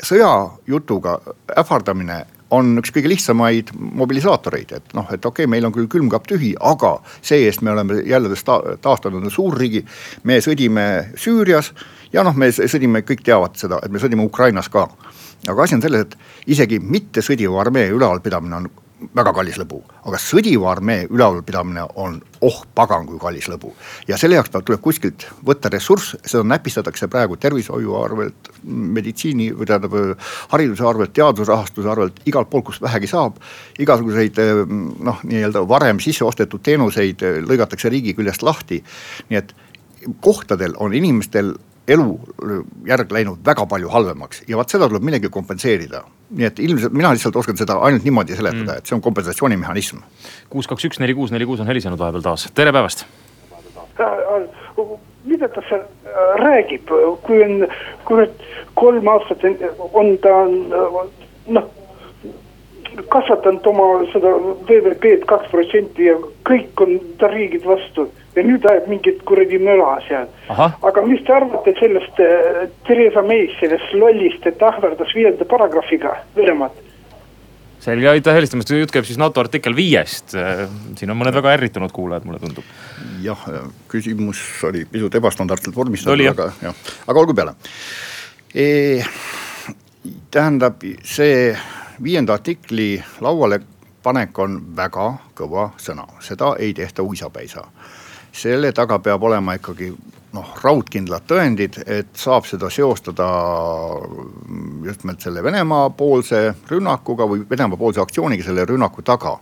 sõjajutuga 0.03 1.19
ähvardamine 1.59 2.25
on 2.53 2.77
üks 2.81 2.93
kõige 2.95 3.11
lihtsamaid 3.13 3.73
mobilisaatoreid, 4.03 4.75
et 4.77 4.95
noh, 4.97 5.09
et 5.09 5.25
okei 5.25 5.47
okay,, 5.47 5.51
meil 5.51 5.67
on 5.67 5.75
küll 5.75 5.89
külmkapp 5.91 6.29
tühi, 6.29 6.53
aga 6.61 6.95
see-eest 7.25 7.65
me 7.65 7.73
oleme 7.73 8.03
jälle 8.07 8.37
taastanud 8.83 9.31
suurriigi. 9.33 9.85
me 10.25 10.41
sõdime 10.45 10.87
Süürias 11.17 11.73
ja 12.13 12.25
noh, 12.27 12.37
me 12.37 12.51
sõdime, 12.53 13.03
kõik 13.09 13.25
teavad 13.25 13.57
seda, 13.57 13.81
et 13.83 13.93
me 13.93 14.03
sõdime 14.03 14.25
Ukrainas 14.25 14.69
ka. 14.69 14.89
aga 15.49 15.63
asi 15.63 15.75
on 15.75 15.83
selles, 15.83 16.07
et 16.07 16.17
isegi 16.47 16.79
mittesõdiva 16.79 17.61
armee 17.61 17.89
ülalpidamine 17.91 18.57
on 18.57 18.71
väga 19.17 19.33
kallis 19.37 19.59
lõbu, 19.61 19.81
aga 20.09 20.19
sõdiva 20.21 20.71
armee 20.73 21.07
ülalpidamine 21.11 21.85
on 22.01 22.19
oh 22.43 22.63
pagan 22.75 23.07
kui 23.07 23.19
kallis 23.23 23.49
lõbu. 23.51 23.73
ja 24.09 24.19
selle 24.21 24.39
jaoks 24.39 24.53
tuleb 24.55 24.81
kuskilt 24.81 25.27
võtta 25.47 25.71
ressurss, 25.73 26.17
seda 26.25 26.45
näpistatakse 26.45 27.09
praegu 27.09 27.37
tervishoiu 27.37 27.97
arvelt, 28.01 28.53
meditsiini 28.63 29.51
või 29.57 29.67
tähendab 29.67 29.97
hariduse 30.53 30.87
arvelt, 30.87 31.13
teadusrahastuse 31.13 31.91
arvelt, 31.91 32.23
igalt 32.27 32.51
poolt, 32.51 32.65
kust 32.71 32.83
vähegi 32.83 33.11
saab. 33.11 33.41
igasuguseid 33.79 34.39
noh, 34.69 35.21
nii-öelda 35.25 35.67
varem 35.69 36.01
sisse 36.01 36.25
ostetud 36.25 36.63
teenuseid 36.63 37.23
lõigatakse 37.49 37.91
riigi 37.91 38.15
küljest 38.15 38.43
lahti. 38.43 38.83
nii 39.29 39.39
et 39.39 39.55
kohtadel 40.21 40.75
on 40.79 40.95
inimestel 40.95 41.55
elujärg 41.89 43.13
läinud 43.13 43.43
väga 43.47 43.67
palju 43.67 43.91
halvemaks 43.91 44.45
ja 44.49 44.59
vaat 44.59 44.71
seda 44.71 44.89
tuleb 44.89 45.03
millegi 45.03 45.31
kompenseerida. 45.31 46.05
Nii 46.33 46.49
et 46.49 46.63
ilmselt 46.65 46.95
mina 46.97 47.13
lihtsalt 47.13 47.37
oskan 47.37 47.59
seda 47.61 47.79
ainult 47.87 48.07
niimoodi 48.07 48.37
seletada 48.37 48.73
mm., 48.73 48.79
et 48.79 48.89
see 48.89 48.97
on 48.97 49.05
kompensatsioonimehhanism. 49.05 50.01
kuus, 50.51 50.69
kaks, 50.71 50.89
üks, 50.89 51.01
neli, 51.03 51.15
kuus, 51.19 51.33
neli, 51.35 51.47
kuus 51.49 51.61
on 51.61 51.71
helisenud 51.71 52.01
vahepeal 52.01 52.25
taas, 52.25 52.49
tere 52.55 52.73
päevast. 52.73 53.07
mida 55.25 55.49
ta 55.49 55.63
seal 55.69 55.85
äh, 55.85 56.33
räägib, 56.43 56.91
kui 57.23 57.45
on, 57.45 57.69
kui 58.09 58.27
kolm 58.75 59.09
aastat 59.09 59.45
on 59.93 60.17
ta 60.25 60.35
noh 61.53 61.71
kasvatanud 63.09 63.67
oma 63.67 63.87
seda 64.13 64.33
VVP-d 64.69 65.25
kaks 65.29 65.51
protsenti 65.53 66.09
ja 66.09 66.17
kõik 66.49 66.83
on 66.85 66.99
ta 67.21 67.31
riigid 67.33 67.65
vastu 67.67 68.09
ja 68.37 68.45
nüüd 68.47 68.65
ajab 68.69 68.87
mingit 68.91 69.21
kuradi 69.29 69.59
möla 69.63 69.97
seal. 70.07 70.31
aga 70.51 71.05
mis 71.07 71.21
te 71.27 71.35
arvate 71.37 71.75
sellest 71.81 72.23
äh, 72.23 72.63
Theresa 72.87 73.25
May'st, 73.27 73.59
sellest 73.61 73.93
lollist, 73.97 74.47
et 74.47 74.63
ähvardas 74.63 75.13
viienda 75.17 75.49
paragrahviga 75.49 76.17
Venemaad? 76.37 76.79
selge, 77.83 78.09
aitäh 78.09 78.37
helistamast, 78.37 78.71
jutt 78.71 78.95
käib 78.95 79.07
siis 79.09 79.19
NATO 79.19 79.43
artikkel 79.43 79.75
viiest. 79.77 80.37
siin 80.99 81.11
on 81.11 81.19
mõned 81.19 81.35
väga 81.35 81.57
ärritunud 81.57 81.93
kuulajad, 81.93 82.27
mulle 82.29 82.41
tundub. 82.43 82.65
jah, 83.25 83.45
küsimus 83.91 84.41
oli 84.69 84.87
pisut 84.91 85.15
ebastandardselt 85.19 85.77
vormistatud, 85.77 86.27
aga 86.33 86.51
jah, 86.63 86.83
aga 87.07 87.25
olgu 87.25 87.35
peale 87.35 87.57
e,. 88.55 89.03
tähendab, 90.31 90.83
see 91.05 91.53
viienda 92.03 92.35
artikli 92.39 92.97
lauale 93.21 93.61
panek 94.03 94.39
on 94.43 94.59
väga 94.77 95.09
kõva 95.39 95.69
sõna, 95.81 96.07
seda 96.21 96.57
ei 96.59 96.75
tehta 96.75 97.05
uisapäisa. 97.07 97.67
Selle 98.33 98.73
taga 98.73 98.99
peab 98.99 99.23
olema 99.23 99.55
ikkagi 99.59 99.91
noh, 100.33 100.55
raudkindlad 100.63 101.27
tõendid, 101.29 101.79
et 101.87 102.11
saab 102.17 102.47
seda 102.49 102.71
seostada 102.73 103.29
just 104.87 105.05
nimelt 105.05 105.25
selle 105.25 105.45
Venemaa 105.45 105.91
poolse 105.97 106.47
rünnakuga 106.71 107.29
või 107.29 107.45
Venemaa 107.49 107.81
poolse 107.81 108.03
aktsiooniga 108.03 108.47
selle 108.47 108.67
rünnaku 108.69 109.05
taga 109.05 109.37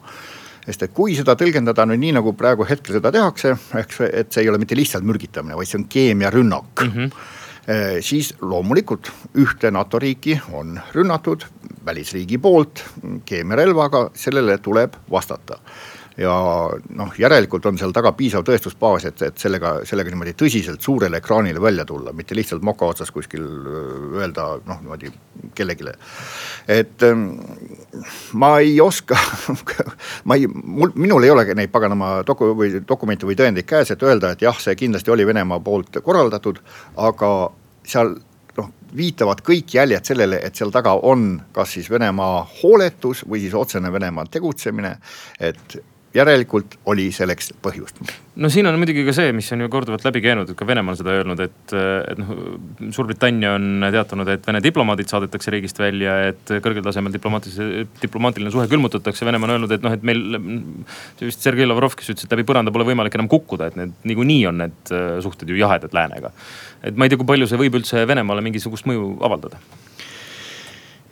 sest 0.64 0.82
et 0.84 0.94
kui 0.94 1.14
seda 1.16 1.34
tõlgendada 1.38 1.86
nüüd 1.88 2.02
nii, 2.02 2.14
nagu 2.18 2.34
praegu 2.36 2.66
hetkel 2.68 2.98
seda 2.98 3.12
tehakse, 3.14 3.54
ehk 3.80 3.94
see, 3.96 4.08
et 4.22 4.32
see 4.32 4.44
ei 4.44 4.50
ole 4.50 4.60
mitte 4.60 4.76
lihtsalt 4.78 5.06
mürgitamine, 5.06 5.56
vaid 5.58 5.70
see 5.70 5.80
on 5.80 5.86
keemiarünnak 5.90 6.84
mm. 6.86 6.96
-hmm 6.96 7.38
siis 8.00 8.34
loomulikult 8.40 9.10
ühte 9.38 9.70
NATO 9.70 9.98
riiki 9.98 10.40
on 10.52 10.80
rünnatud 10.94 11.44
välisriigi 11.86 12.38
poolt 12.38 12.82
keemiarelvaga, 13.24 14.10
sellele 14.14 14.58
tuleb 14.58 14.96
vastata 15.10 15.58
ja 16.18 16.34
noh, 16.96 17.12
järelikult 17.18 17.66
on 17.70 17.78
seal 17.78 17.92
taga 17.94 18.12
piisav 18.16 18.44
tõestusbaas, 18.46 19.06
et, 19.10 19.22
et 19.28 19.38
sellega, 19.38 19.72
sellega 19.88 20.12
niimoodi 20.12 20.34
tõsiselt 20.38 20.82
suurele 20.84 21.20
ekraanile 21.20 21.62
välja 21.62 21.84
tulla, 21.88 22.12
mitte 22.16 22.36
lihtsalt 22.38 22.64
moka 22.66 22.88
otsas 22.90 23.12
kuskil 23.14 23.44
öelda 24.18 24.46
noh, 24.66 24.80
niimoodi 24.82 25.12
kellelegi. 25.54 25.94
et 26.68 27.02
ähm, 27.06 27.28
ma 28.32 28.56
ei 28.58 28.80
oska 28.80 29.18
ma 30.28 30.36
ei, 30.36 30.46
mul, 30.46 30.92
minul 30.94 31.24
ei 31.24 31.30
olegi 31.30 31.54
neid 31.54 31.70
paganama 31.72 32.20
doku- 32.26 32.52
või 32.56 32.82
dokumente 32.88 33.28
või 33.28 33.38
tõendeid 33.38 33.68
käes, 33.68 33.90
et 33.90 34.02
öelda, 34.02 34.34
et 34.34 34.42
jah, 34.42 34.58
see 34.60 34.76
kindlasti 34.76 35.10
oli 35.10 35.26
Venemaa 35.26 35.60
poolt 35.64 36.02
korraldatud, 36.04 36.60
aga 36.96 37.30
seal 37.86 38.16
noh, 38.58 38.70
viitavad 38.96 39.42
kõik 39.46 39.74
jäljed 39.74 40.10
sellele, 40.10 40.40
et 40.44 40.58
seal 40.58 40.72
taga 40.74 40.96
on 41.06 41.40
kas 41.54 41.76
siis 41.76 41.90
Venemaa 41.90 42.42
hooletus 42.60 43.24
või 43.28 43.44
siis 43.44 43.54
otsene 43.54 43.92
Venemaa 43.92 44.26
tegutsemine. 44.30 44.96
et 45.38 45.78
järelikult 46.14 46.74
oli 46.90 47.06
selleks 47.14 47.52
põhjust. 47.62 48.00
no 48.40 48.48
siin 48.50 48.66
on 48.66 48.76
muidugi 48.80 49.04
ka 49.06 49.12
see, 49.14 49.30
mis 49.36 49.46
on 49.54 49.62
ju 49.62 49.68
korduvalt 49.70 50.04
läbi 50.06 50.22
käinud, 50.24 50.50
et 50.50 50.58
ka 50.58 50.66
Venemaa 50.66 50.94
on 50.94 50.98
seda 50.98 51.14
öelnud, 51.14 51.42
et, 51.44 51.74
et 51.74 52.18
noh, 52.18 52.32
Suurbritannia 52.96 53.52
on 53.58 53.86
teatanud, 53.94 54.30
et 54.34 54.48
Vene 54.48 54.62
diplomaadid 54.64 55.10
saadetakse 55.12 55.54
riigist 55.54 55.78
välja, 55.78 56.16
et 56.32 56.54
kõrgel 56.64 56.82
tasemel 56.86 57.14
diplomaatilise, 57.14 57.86
diplomaatiline 58.02 58.54
suhe 58.54 58.66
külmutatakse. 58.72 59.28
Venemaa 59.28 59.50
on 59.50 59.54
öelnud, 59.56 59.76
et 59.76 59.86
noh, 59.86 59.94
et 59.94 60.06
meil, 60.06 60.24
vist 61.22 61.46
Sergei 61.46 61.68
Lavrov, 61.68 61.94
kes 61.98 62.10
ütles, 62.14 62.26
et 62.26 62.34
läbi 62.34 62.48
põranda 62.48 62.74
pole 62.74 62.88
võimalik 62.90 63.14
enam 63.18 63.30
kukkuda, 63.30 63.70
et 63.70 63.78
need 63.78 63.94
niikuinii 64.10 64.42
on 64.50 64.62
need 64.64 64.94
äh, 64.94 65.16
suhted 65.22 65.50
ju 65.50 65.60
jahedad 65.60 65.94
läänega. 65.94 66.34
et 66.82 66.96
ma 66.96 67.06
ei 67.06 67.12
tea, 67.12 67.20
kui 67.20 67.28
palju 67.28 67.46
see 67.46 67.60
võib 67.60 67.78
üldse 67.78 68.06
Venemaale 68.08 68.42
mingisugust 68.42 68.88
mõju 68.88 69.18
avaldada 69.26 69.60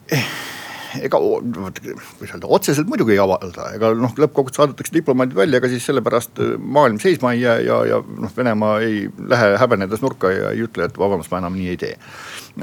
eh 0.08 0.57
ega 1.01 1.20
kuidas 1.20 2.35
öelda, 2.35 2.51
otseselt 2.59 2.88
muidugi 2.90 3.14
ei 3.16 3.22
avalda, 3.22 3.70
ega 3.77 3.92
noh, 3.96 4.14
lõppkokkuvõttes 4.18 4.61
saadetakse 4.61 4.94
diplomaadid 4.94 5.37
välja, 5.38 5.61
ega 5.61 5.70
siis 5.72 5.87
sellepärast 5.88 6.40
äh, 6.44 6.55
maailm 6.59 7.01
seisma 7.03 7.35
ei 7.35 7.42
jää 7.42 7.59
ja, 7.66 7.81
ja 7.92 8.01
noh, 8.03 8.33
Venemaa 8.37 8.79
ei 8.85 9.03
lähe 9.33 9.57
häbenedes 9.61 10.05
nurka 10.05 10.33
ja 10.33 10.53
ei 10.55 10.64
ütle, 10.66 10.88
et 10.88 10.98
vabandust, 11.01 11.33
ma 11.33 11.42
enam 11.42 11.59
nii 11.59 11.72
ei 11.74 11.81
tee. 11.81 11.94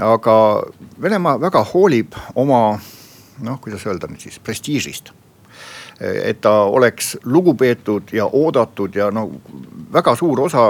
aga 0.02 0.38
Venemaa 1.02 1.38
väga 1.42 1.66
hoolib 1.74 2.18
oma 2.36 2.64
noh, 3.44 3.62
kuidas 3.62 3.86
öelda 3.88 4.10
nüüd 4.12 4.24
siis 4.26 4.40
prestiižist 4.44 5.14
et 6.00 6.42
ta 6.42 6.52
oleks 6.68 7.16
lugupeetud 7.24 8.12
ja 8.14 8.26
oodatud 8.28 8.96
ja 8.96 9.08
no 9.12 9.30
väga 9.94 10.16
suur 10.20 10.42
osa 10.44 10.64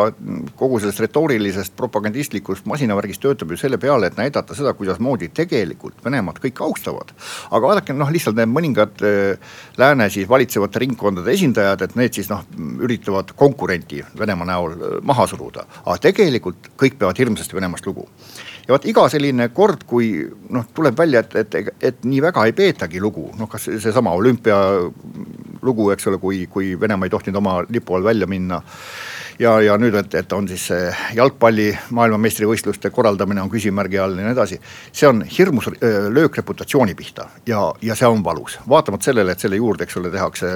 kogu 0.56 0.80
sellest 0.80 1.02
retoorilisest 1.02 1.74
propagandistlikust 1.78 2.68
masinavärgist 2.70 3.24
töötab 3.24 3.54
ju 3.54 3.58
selle 3.58 3.80
peale, 3.82 4.12
et 4.12 4.20
näidata 4.20 4.58
seda, 4.58 4.76
kuidasmoodi 4.78 5.32
tegelikult 5.34 6.04
Venemaad 6.06 6.38
kõik 6.44 6.62
austavad. 6.62 7.14
aga 7.50 7.68
vaadake 7.68 7.94
noh, 7.94 8.12
lihtsalt 8.14 8.38
need 8.38 8.52
mõningad 8.54 9.02
äh, 9.02 9.56
lääne 9.82 10.10
siis 10.14 10.30
valitsevate 10.30 10.84
ringkondade 10.86 11.34
esindajad, 11.34 11.82
et 11.82 11.96
need 11.96 12.14
siis 12.14 12.30
noh, 12.30 12.46
üritavad 12.86 13.34
konkurenti 13.36 14.04
Venemaa 14.20 14.52
näol 14.52 14.76
äh, 14.76 14.98
maha 15.02 15.28
suruda, 15.28 15.66
aga 15.86 15.98
tegelikult 16.10 16.70
kõik 16.78 17.00
peavad 17.00 17.18
hirmsasti 17.18 17.58
Venemaast 17.58 17.90
lugu 17.90 18.06
ja 18.66 18.74
vot 18.74 18.86
iga 18.90 19.06
selline 19.12 19.50
kord, 19.54 19.86
kui 19.90 20.12
noh, 20.54 20.66
tuleb 20.76 20.98
välja, 20.98 21.22
et, 21.26 21.36
et, 21.56 21.74
et 21.92 22.06
nii 22.06 22.22
väga 22.26 22.46
ei 22.48 22.56
peetagi 22.58 23.02
lugu, 23.04 23.28
noh 23.38 23.50
kas 23.52 23.70
seesama 23.70 24.14
olümpia 24.18 24.58
lugu, 25.66 25.90
eks 25.94 26.10
ole, 26.12 26.22
kui, 26.22 26.46
kui 26.52 26.74
Venemaa 26.80 27.10
ei 27.10 27.14
tohtinud 27.14 27.42
oma 27.42 27.60
lipu 27.70 27.98
all 27.98 28.06
välja 28.06 28.28
minna 28.30 28.62
ja, 29.40 29.56
ja 29.62 29.76
nüüd, 29.80 29.96
et, 30.00 30.16
et 30.16 30.34
on 30.36 30.48
siis 30.48 30.64
see 30.70 30.90
jalgpalli 31.18 31.68
maailmameistrivõistluste 31.96 32.90
korraldamine 32.94 33.44
on 33.44 33.52
küsimärgi 33.52 34.00
all 34.02 34.18
ja 34.18 34.26
nii 34.26 34.36
edasi. 34.36 34.60
see 34.92 35.08
on 35.08 35.24
hirmus 35.38 35.70
löök 36.14 36.38
reputatsiooni 36.38 36.96
pihta 36.96 37.28
ja, 37.48 37.62
ja 37.82 37.96
see 37.96 38.08
on 38.08 38.24
valus, 38.24 38.60
vaatamata 38.70 39.10
sellele, 39.10 39.32
et 39.36 39.44
selle 39.44 39.60
juurde, 39.60 39.84
eks 39.84 39.98
ole, 40.00 40.12
tehakse 40.14 40.52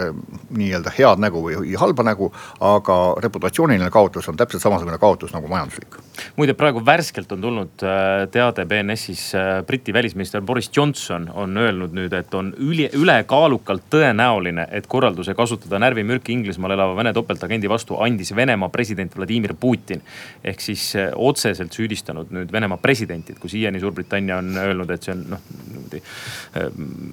nii-öelda 0.55 0.93
head 0.97 1.23
nägu 1.23 1.43
või 1.43 1.75
halba 1.77 2.03
nägu. 2.07 2.31
aga 2.59 2.97
reputatsiooniline 3.21 3.89
kaotus 3.89 4.29
on 4.29 4.37
täpselt 4.37 4.61
samasugune 4.63 4.97
kaotus 4.97 5.33
nagu 5.33 5.47
majanduslik. 5.47 5.99
muide, 6.35 6.53
praegu 6.53 6.83
värskelt 6.85 7.31
on 7.31 7.41
tulnud 7.41 7.83
äh, 7.83 8.27
teade 8.31 8.65
BNS-is, 8.65 9.33
äh, 9.35 9.63
Briti 9.65 9.93
välisminister 9.93 10.41
Boris 10.41 10.71
Johnson 10.75 11.29
on 11.33 11.57
öelnud 11.57 11.93
nüüd, 11.93 12.13
et 12.13 12.33
on 12.33 12.53
üli, 12.57 12.89
ülekaalukalt 12.93 13.89
tõenäoline, 13.91 14.67
et 14.71 14.87
korralduse 14.87 15.33
kasutada 15.35 15.79
närvimürki 15.79 16.33
Inglismaal 16.33 16.77
elava 16.77 16.95
Vene 16.95 17.13
topeltagendi 17.13 17.69
vastu 17.69 17.97
andis 18.03 18.35
Venemaa 18.35 18.68
Venemaa 18.69 18.77
president 18.79 19.15
Vladimir 19.15 19.53
Putin. 19.59 20.01
ehk 20.43 20.61
siis 20.61 20.95
eh, 20.95 21.11
otseselt 21.15 21.73
süüdistanud 21.73 22.31
nüüd 22.31 22.51
Venemaa 22.51 22.77
presidenti, 22.77 23.33
et 23.33 23.39
kui 23.39 23.49
siiani 23.49 23.79
Suurbritannia 23.79 24.37
on 24.37 24.57
öelnud, 24.57 24.89
et 24.89 25.03
see 25.03 25.13
on 25.13 25.25
noh 25.29 25.41
niimoodi 25.69 25.99
eh, 25.99 26.69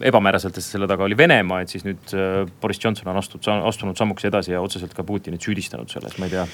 ebamääraselt, 0.08 0.56
et 0.56 0.64
selle 0.64 0.86
taga 0.86 1.04
oli 1.04 1.16
Venemaa, 1.16 1.62
et 1.62 1.72
siis 1.72 1.84
nüüd 1.84 2.14
eh, 2.14 2.46
Boris 2.60 2.80
Johnson 2.82 3.08
on 3.10 3.16
astunud, 3.16 3.66
astunud 3.66 3.96
sammuks 3.96 4.24
edasi 4.24 4.52
ja 4.52 4.60
otseselt 4.60 4.94
ka 4.94 5.04
Putinit 5.04 5.42
süüdistanud 5.42 5.90
selles, 5.90 6.18
ma 6.18 6.28
ei 6.28 6.34
tea. 6.36 6.46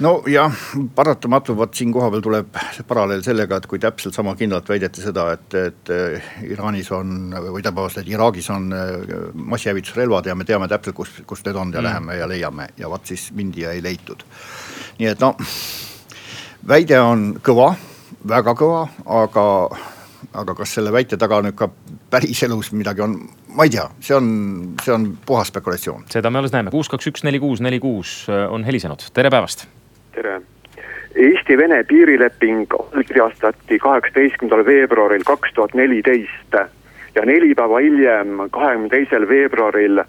nojah, 0.00 0.64
paratamatult 0.94 1.58
vot 1.58 1.74
siin 1.74 1.92
kohapeal 1.92 2.24
tuleb 2.24 2.60
paralleel 2.88 3.22
sellega, 3.26 3.60
et 3.60 3.66
kui 3.70 3.80
täpselt 3.82 4.14
sama 4.16 4.34
kindlalt 4.36 4.68
väideti 4.68 5.04
seda, 5.04 5.30
et, 5.36 5.54
et 5.54 5.94
Iraanis 6.50 6.90
on 6.92 7.32
või 7.36 7.62
täpsemalt, 7.64 8.00
et 8.02 8.10
Iraagis 8.10 8.50
on 8.54 8.68
massihävitusrelvad 9.34 10.26
ja 10.26 10.34
me 10.34 10.44
teame 10.48 10.68
täpselt, 10.68 10.96
kus, 10.96 11.14
kus 11.26 11.44
need 11.46 11.56
on 11.56 11.72
ja 11.72 11.80
mm. 11.80 11.88
läheme 11.88 12.20
ja 12.20 12.28
leiame 12.28 12.68
ja 12.78 12.90
vot 12.90 13.06
siis 13.06 13.30
mindi 13.36 13.64
ja 13.64 13.72
ei 13.76 13.82
leitud 13.82 14.24
nii 14.98 15.10
et 15.12 15.20
no 15.20 15.34
väide 16.68 16.98
on 17.00 17.28
kõva, 17.44 17.72
väga 18.28 18.54
kõva, 18.58 18.86
aga, 19.18 19.44
aga 20.42 20.56
kas 20.58 20.76
selle 20.76 20.92
väite 20.94 21.18
taga 21.20 21.40
nüüd 21.44 21.56
ka 21.58 21.68
päriselus 22.10 22.72
midagi 22.76 23.04
on, 23.04 23.16
ma 23.56 23.66
ei 23.66 23.72
tea, 23.76 23.86
see 24.00 24.16
on, 24.16 24.28
see 24.82 24.94
on 24.94 25.08
puhas 25.26 25.52
spekulatsioon. 25.52 26.08
seda 26.12 26.30
me 26.30 26.42
alles 26.42 26.54
näeme, 26.54 26.72
kuus, 26.74 26.90
kaks, 26.92 27.10
üks, 27.12 27.24
neli, 27.26 27.40
kuus, 27.42 27.62
neli, 27.64 27.80
kuus 27.82 28.18
äh, 28.30 28.46
on 28.52 28.66
helisenud, 28.66 29.08
tere 29.14 29.32
päevast. 29.32 29.66
tere. 30.16 30.40
Eesti-Vene 31.16 31.78
piirileping 31.88 32.74
allkirjastati 32.76 33.78
kaheksateistkümnendal 33.80 34.66
veebruaril 34.66 35.22
kaks 35.24 35.54
tuhat 35.56 35.72
neliteist 35.74 36.58
ja 37.16 37.24
neli 37.24 37.54
päeva 37.56 37.80
hiljem, 37.80 38.42
kahekümne 38.52 38.90
teisel 38.92 39.24
veebruaril 39.28 40.02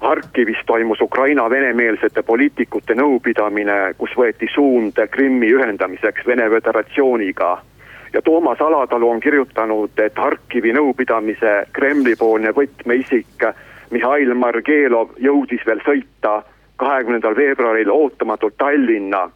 Harkivis 0.00 0.56
toimus 0.66 1.00
Ukraina 1.00 1.50
venemeelsete 1.50 2.22
poliitikute 2.22 2.94
nõupidamine, 2.96 3.94
kus 3.98 4.14
võeti 4.16 4.48
suund 4.54 4.96
Krimmi 5.10 5.50
ühendamiseks 5.52 6.26
Vene 6.26 6.48
Föderatsiooniga. 6.50 7.58
ja 8.12 8.22
Toomas 8.22 8.60
Alatalu 8.60 9.10
on 9.10 9.20
kirjutanud, 9.20 9.90
et 9.98 10.16
Harkivi 10.18 10.72
nõupidamise 10.72 11.66
Kremli-poolne 11.72 12.50
võtmeisik 12.50 13.44
Mihhail 13.90 14.34
Margelov 14.34 15.10
jõudis 15.18 15.66
veel 15.66 15.80
sõita 15.84 16.42
kahekümnendal 16.76 17.36
veebruaril 17.36 17.90
ootamatult 17.90 18.56
Tallinna, 18.58 19.30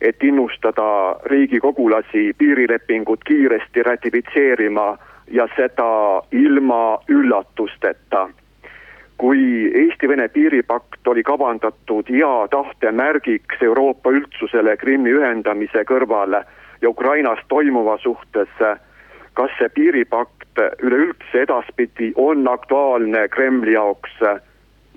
et 0.00 0.22
innustada 0.22 1.16
riigikogulasi 1.24 2.32
piirilepingut 2.38 3.24
kiiresti 3.24 3.82
ratifitseerima 3.82 4.98
ja 5.30 5.48
seda 5.56 6.22
ilma 6.30 6.98
üllatusteta 7.08 8.28
kui 9.22 9.70
Eesti-Vene 9.74 10.28
piiripakt 10.28 11.06
oli 11.06 11.22
kavandatud 11.22 12.08
hea 12.10 12.48
tahte 12.50 12.90
märgiks 12.90 13.60
Euroopa 13.62 14.10
üldsusele 14.10 14.72
Krimmi 14.76 15.12
ühendamise 15.14 15.84
kõrval 15.86 16.40
ja 16.82 16.90
Ukrainas 16.90 17.38
toimuva 17.48 17.94
suhtes, 18.02 18.50
kas 19.38 19.52
see 19.60 19.68
piiripakt 19.76 20.58
üleüldse 20.82 21.44
edaspidi 21.44 22.08
on 22.18 22.42
aktuaalne 22.50 23.28
Kremli 23.30 23.76
jaoks 23.76 24.16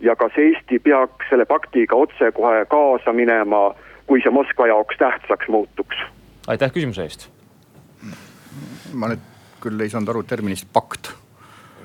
ja 0.01 0.15
kas 0.17 0.39
Eesti 0.41 0.79
peaks 0.79 1.29
selle 1.29 1.45
paktiga 1.45 1.95
otsekohe 1.95 2.63
kaasa 2.73 3.13
minema, 3.13 3.75
kui 4.09 4.25
see 4.25 4.33
Moskva 4.33 4.71
jaoks 4.73 4.97
tähtsaks 5.03 5.53
muutuks? 5.53 6.01
aitäh 6.47 6.73
küsimuse 6.73 7.05
eest. 7.05 7.29
ma 8.93 9.13
nüüd 9.13 9.21
küll 9.61 9.85
ei 9.85 9.93
saanud 9.93 10.09
aru 10.15 10.25
terminist 10.25 10.65
pakt 10.73 11.13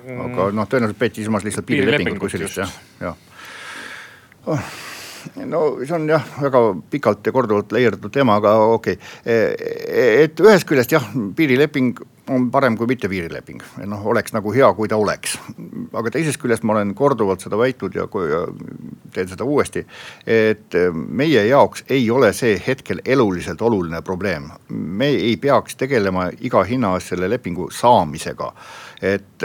aga 0.04 0.50
noh, 0.56 0.68
tõenäoliselt 0.70 1.00
peeti 1.00 1.24
silmas 1.24 1.46
lihtsalt 1.46 1.68
piirilepingut 1.68 2.22
kui 2.22 2.32
sellist 2.32 2.62
jah, 2.62 2.78
jah. 3.00 3.26
Oh 4.50 4.70
no 5.46 5.60
see 5.84 5.94
on 5.96 6.08
jah, 6.08 6.24
väga 6.40 6.62
pikalt 6.92 7.26
ja 7.26 7.34
korduvalt 7.34 7.72
leierdatud 7.74 8.12
teema, 8.14 8.38
aga 8.40 8.54
okei. 8.76 8.96
Okay.. 8.96 9.68
et 10.24 10.40
ühest 10.40 10.68
küljest 10.68 10.94
jah, 10.94 11.06
piirileping 11.36 12.00
on 12.30 12.46
parem 12.52 12.76
kui 12.78 12.86
mitte 12.86 13.08
piirileping, 13.10 13.62
noh 13.90 14.04
oleks 14.12 14.34
nagu 14.36 14.52
hea, 14.54 14.68
kui 14.76 14.88
ta 14.88 14.98
oleks. 15.00 15.36
aga 15.98 16.12
teisest 16.14 16.40
küljest 16.40 16.64
ma 16.64 16.76
olen 16.76 16.94
korduvalt 16.94 17.42
seda 17.42 17.58
väitnud 17.58 17.96
ja, 17.96 18.06
ja 18.30 18.42
teen 19.14 19.30
seda 19.30 19.46
uuesti, 19.46 19.82
et 20.26 20.78
meie 20.94 21.46
jaoks 21.48 21.84
ei 21.90 22.06
ole 22.10 22.32
see 22.36 22.54
hetkel 22.66 23.02
eluliselt 23.04 23.62
oluline 23.62 24.02
probleem. 24.06 24.50
me 24.68 25.10
ei 25.10 25.36
peaks 25.36 25.76
tegelema 25.76 26.30
iga 26.40 26.62
hinna 26.64 26.94
eest 26.96 27.14
selle 27.14 27.30
lepingu 27.30 27.70
saamisega 27.74 28.52
et 29.00 29.44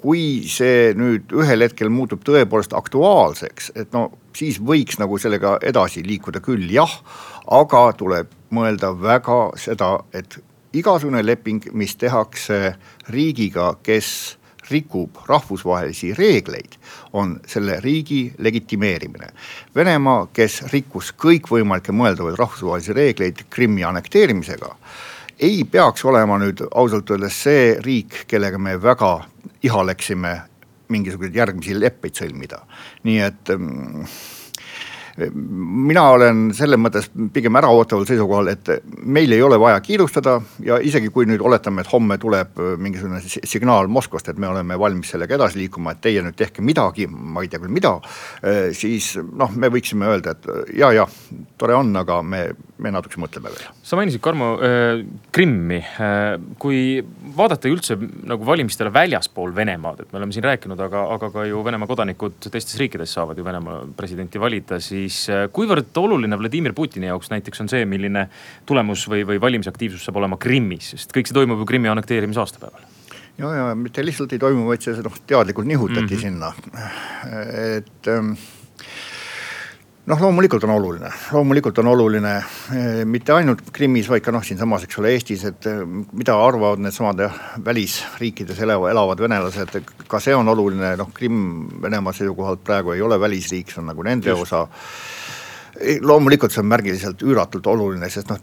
kui 0.00 0.42
see 0.48 0.92
nüüd 0.96 1.32
ühel 1.32 1.64
hetkel 1.64 1.88
muutub 1.92 2.24
tõepoolest 2.26 2.74
aktuaalseks, 2.76 3.72
et 3.80 3.92
no 3.96 4.10
siis 4.36 4.60
võiks 4.60 5.00
nagu 5.00 5.18
sellega 5.18 5.56
edasi 5.66 6.04
liikuda 6.06 6.42
küll, 6.44 6.68
jah, 6.72 6.92
aga 7.50 7.86
tuleb 7.96 8.30
mõelda 8.54 8.92
väga 8.96 9.40
seda, 9.60 9.94
et 10.12 10.36
igasugune 10.76 11.22
leping, 11.24 11.70
mis 11.72 11.96
tehakse 11.98 12.74
riigiga, 13.10 13.72
kes 13.82 14.36
rikub 14.70 15.16
rahvusvahelisi 15.26 16.12
reegleid, 16.14 16.76
on 17.12 17.38
selle 17.48 17.80
riigi 17.82 18.28
legitimeerimine. 18.38 19.32
Venemaa, 19.74 20.28
kes 20.34 20.60
rikkus 20.70 21.10
kõikvõimalikke 21.18 21.94
mõeldavaid 21.96 22.38
rahvusvahelisi 22.38 22.94
reegleid 22.94 23.44
Krimmi 23.50 23.82
annekteerimisega, 23.86 24.70
ei 25.40 25.64
peaks 25.64 26.04
olema 26.04 26.38
nüüd 26.40 26.62
ausalt 26.70 27.10
öeldes 27.10 27.36
see 27.46 27.74
riik, 27.84 28.24
kellega 28.28 28.58
me 28.58 28.76
väga 28.82 29.12
ihaleksime 29.64 30.34
mingisuguseid 30.90 31.36
järgmisi 31.38 31.76
leppeid 31.78 32.18
sõlmida, 32.18 32.60
nii 33.06 33.18
et 33.24 33.52
mm, 33.54 34.04
mina 35.18 36.04
olen 36.14 36.42
selles 36.56 36.80
mõttes 36.80 37.08
pigem 37.34 37.58
äraootaval 37.60 38.06
seisukohal, 38.08 38.50
et 38.52 38.70
meil 39.02 39.32
ei 39.32 39.42
ole 39.42 39.58
vaja 39.60 39.80
kiirustada 39.84 40.38
ja 40.64 40.78
isegi 40.82 41.10
kui 41.12 41.26
nüüd 41.28 41.42
oletame, 41.44 41.84
et 41.84 41.92
homme 41.92 42.18
tuleb 42.20 42.60
mingisugune 42.80 43.20
signaal 43.24 43.90
Moskvast, 43.90 44.30
et 44.30 44.38
me 44.40 44.48
oleme 44.50 44.78
valmis 44.78 45.12
sellega 45.14 45.36
edasi 45.36 45.60
liikuma, 45.62 45.94
et 45.94 46.02
teie 46.04 46.22
nüüd 46.24 46.38
tehke 46.38 46.64
midagi, 46.64 47.08
ma 47.10 47.44
ei 47.44 47.50
tea 47.50 47.60
küll, 47.62 47.72
mida. 47.74 47.96
siis 48.76 49.12
noh, 49.20 49.50
me 49.56 49.70
võiksime 49.72 50.08
öelda, 50.10 50.36
et 50.36 50.76
ja, 50.78 50.92
ja 50.94 51.06
tore 51.60 51.76
on, 51.76 51.92
aga 52.00 52.20
me, 52.26 52.42
me 52.80 52.92
natuke 52.94 53.20
mõtleme 53.20 53.52
veel. 53.52 53.66
sa 53.82 53.98
mainisid, 53.98 54.22
Karmo 54.24 54.52
äh,, 54.64 55.02
Krimmi 55.34 55.80
äh,. 55.80 56.38
kui 56.60 57.00
vaadata 57.36 57.70
üldse 57.70 57.96
nagu 57.98 58.46
valimistele 58.46 58.92
väljaspool 58.94 59.54
Venemaad, 59.56 60.04
et 60.04 60.12
me 60.12 60.20
oleme 60.20 60.36
siin 60.36 60.46
rääkinud, 60.46 60.80
aga, 60.86 61.04
aga 61.16 61.30
ka 61.34 61.46
ju 61.48 61.64
Venemaa 61.66 61.90
kodanikud 61.90 62.38
teistes 62.46 62.78
riikides 62.80 63.14
saavad 63.16 63.38
ju 63.38 63.44
Venemaa 63.46 63.82
presidenti 63.96 64.40
valida, 64.40 64.80
siis 64.82 65.09
siis 65.10 65.34
äh, 65.34 65.48
kuivõrd 65.52 65.96
oluline 66.00 66.38
Vladimir 66.38 66.74
Putini 66.76 67.10
jaoks 67.10 67.32
näiteks 67.32 67.64
on 67.64 67.72
see, 67.72 67.84
milline 67.88 68.28
tulemus 68.68 69.06
või, 69.10 69.26
või 69.28 69.42
valimisaktiivsus 69.42 70.06
saab 70.06 70.22
olema 70.22 70.38
Krimmis, 70.40 70.94
sest 70.94 71.12
kõik 71.16 71.28
see 71.28 71.36
toimub 71.36 71.60
ju 71.62 71.68
Krimmi 71.68 71.90
annekteerimise 71.92 72.42
aastapäeval 72.44 72.86
ja, 73.40 73.50
ja 73.56 73.74
mitte 73.74 74.04
lihtsalt 74.04 74.32
ei 74.36 74.42
toimu, 74.42 74.66
vaid 74.68 74.84
see 74.84 74.96
noh 75.04 75.20
teadlikult 75.26 75.68
nihutati 75.68 76.06
mm 76.06 76.16
-hmm. 76.16 76.20
sinna, 76.20 76.52
et 77.76 78.08
ähm, 78.08 78.34
noh, 80.08 80.20
loomulikult 80.20 80.64
on 80.64 80.72
oluline, 80.74 81.10
loomulikult 81.34 81.78
on 81.82 81.90
oluline 81.92 82.32
eh, 82.38 83.02
mitte 83.04 83.34
ainult 83.36 83.68
Krimmis, 83.74 84.08
vaid 84.10 84.24
ka 84.24 84.32
noh, 84.34 84.44
siinsamas, 84.46 84.86
eks 84.86 85.00
ole, 85.02 85.12
Eestis, 85.16 85.44
et 85.48 85.68
eh, 85.70 85.82
mida 85.84 86.36
arvavad 86.40 86.82
needsamad 86.82 87.22
välisriikides 87.66 88.62
elava, 88.64 88.90
elavad 88.94 89.22
venelased, 89.26 89.80
ka 90.10 90.22
see 90.22 90.36
on 90.36 90.48
oluline, 90.52 90.94
noh, 91.00 91.12
Krimm 91.14 91.68
Venemaa 91.82 92.16
seisukohalt 92.16 92.64
praegu 92.66 92.96
ei 92.96 93.04
ole 93.04 93.20
välisriik, 93.20 93.72
see 93.72 93.82
on 93.82 93.90
nagu 93.92 94.06
nende 94.06 94.32
Just. 94.32 94.48
osa 94.48 94.66
loomulikult 96.02 96.52
see 96.52 96.62
on 96.62 96.68
märgiliselt 96.70 97.22
üüratult 97.24 97.66
oluline, 97.70 98.08
sest 98.12 98.30
noh, 98.30 98.40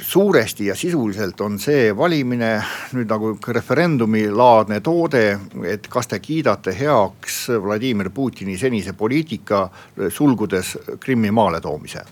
suuresti 0.00 0.68
ja 0.70 0.76
sisuliselt 0.78 1.40
on 1.44 1.58
see 1.60 1.90
valimine 1.96 2.52
nüüd 2.96 3.10
nagu 3.10 3.34
referendumilaadne 3.58 4.80
toode, 4.84 5.24
et 5.68 5.88
kas 5.92 6.08
te 6.08 6.20
kiidate 6.24 6.74
heaks 6.78 7.40
Vladimir 7.62 8.10
Putini 8.14 8.56
senise 8.58 8.94
poliitika, 8.96 9.66
sulgudes 10.14 10.76
Krimmi 11.00 11.30
maaletoomise 11.34 12.04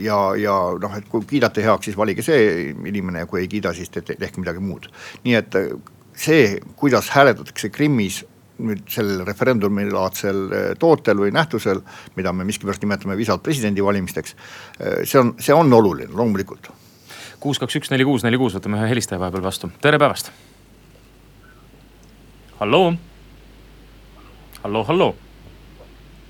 ja, 0.00 0.18
ja 0.36 0.56
noh, 0.80 0.96
et 0.96 1.08
kui 1.08 1.24
kiidate 1.28 1.64
heaks, 1.64 1.90
siis 1.90 1.96
valige 1.98 2.24
see 2.24 2.70
inimene 2.88 3.24
ja 3.24 3.30
kui 3.30 3.42
ei 3.44 3.48
kiida, 3.50 3.72
siis 3.76 3.92
tehke 3.92 4.36
midagi 4.40 4.62
muud. 4.64 4.88
nii 5.24 5.36
et 5.40 5.56
see, 6.20 6.60
kuidas 6.76 7.10
hääletatakse 7.14 7.70
Krimmis 7.72 8.24
nüüd 8.60 8.84
sellel 8.90 9.24
referendumilaadsel 9.28 10.40
eh, 10.50 10.68
tootel 10.80 11.22
või 11.22 11.32
nähtusel, 11.34 11.82
mida 12.16 12.32
me 12.36 12.46
miskipärast 12.48 12.84
nimetame 12.84 13.16
visalt 13.18 13.44
presidendivalimisteks. 13.46 14.36
Eh, 14.78 15.00
see 15.04 15.20
on, 15.22 15.34
see 15.42 15.56
on 15.56 15.72
oluline 15.72 16.12
loomulikult. 16.14 16.70
kuus, 17.40 17.58
kaks, 17.58 17.78
üks, 17.80 17.90
neli, 17.92 18.04
kuus, 18.04 18.24
neli, 18.26 18.36
kuus, 18.40 18.54
võtame 18.58 18.80
ühe 18.80 18.90
helistaja 18.90 19.20
vahepeal 19.20 19.46
vastu, 19.46 19.70
tere 19.80 19.98
päevast. 19.98 20.30
halloo, 22.60 22.92
halloo, 24.62 24.84
halloo 24.84 25.14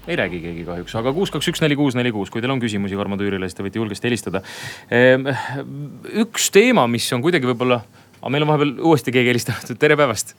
ei 0.09 0.16
räägi 0.16 0.40
keegi 0.43 0.64
kahjuks, 0.66 0.95
aga 0.99 1.12
kuus, 1.14 1.31
kaks, 1.31 1.49
üks, 1.53 1.61
neli, 1.62 1.77
kuus, 1.79 1.95
neli, 1.95 2.11
kuus, 2.14 2.31
kui 2.31 2.43
teil 2.43 2.51
on 2.51 2.62
küsimusi 2.62 2.99
Tarmo 2.99 3.19
Tüürile, 3.21 3.47
siis 3.47 3.59
te 3.59 3.66
võite 3.66 3.79
julgesti 3.79 4.09
helistada. 4.09 4.43
Ehm, 4.90 5.29
üks 6.25 6.51
teema, 6.55 6.87
mis 6.90 7.07
on 7.14 7.23
kuidagi 7.23 7.47
võib-olla, 7.53 7.83
aga 8.19 8.33
meil 8.33 8.47
on 8.47 8.55
vahepeal 8.55 8.79
uuesti 8.90 9.14
keegi 9.14 9.35
helistanud, 9.35 9.77
tere 9.79 9.99
päevast 10.01 10.35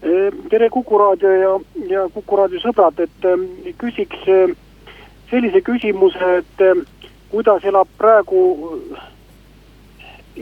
tere 0.00 0.70
Kuku 0.70 0.98
raadio 0.98 1.32
ja, 1.32 1.60
ja 1.88 2.08
Kuku 2.14 2.36
raadio 2.36 2.60
sõbrad, 2.62 3.00
et 3.04 3.26
ähm, 3.28 3.46
küsiks 3.78 4.28
äh, 4.28 4.52
sellise 5.30 5.60
küsimuse, 5.64 6.30
et 6.40 6.64
äh, 6.64 6.80
kuidas 7.30 7.64
elab 7.68 7.88
praegu 7.98 8.42
äh, 8.96 9.02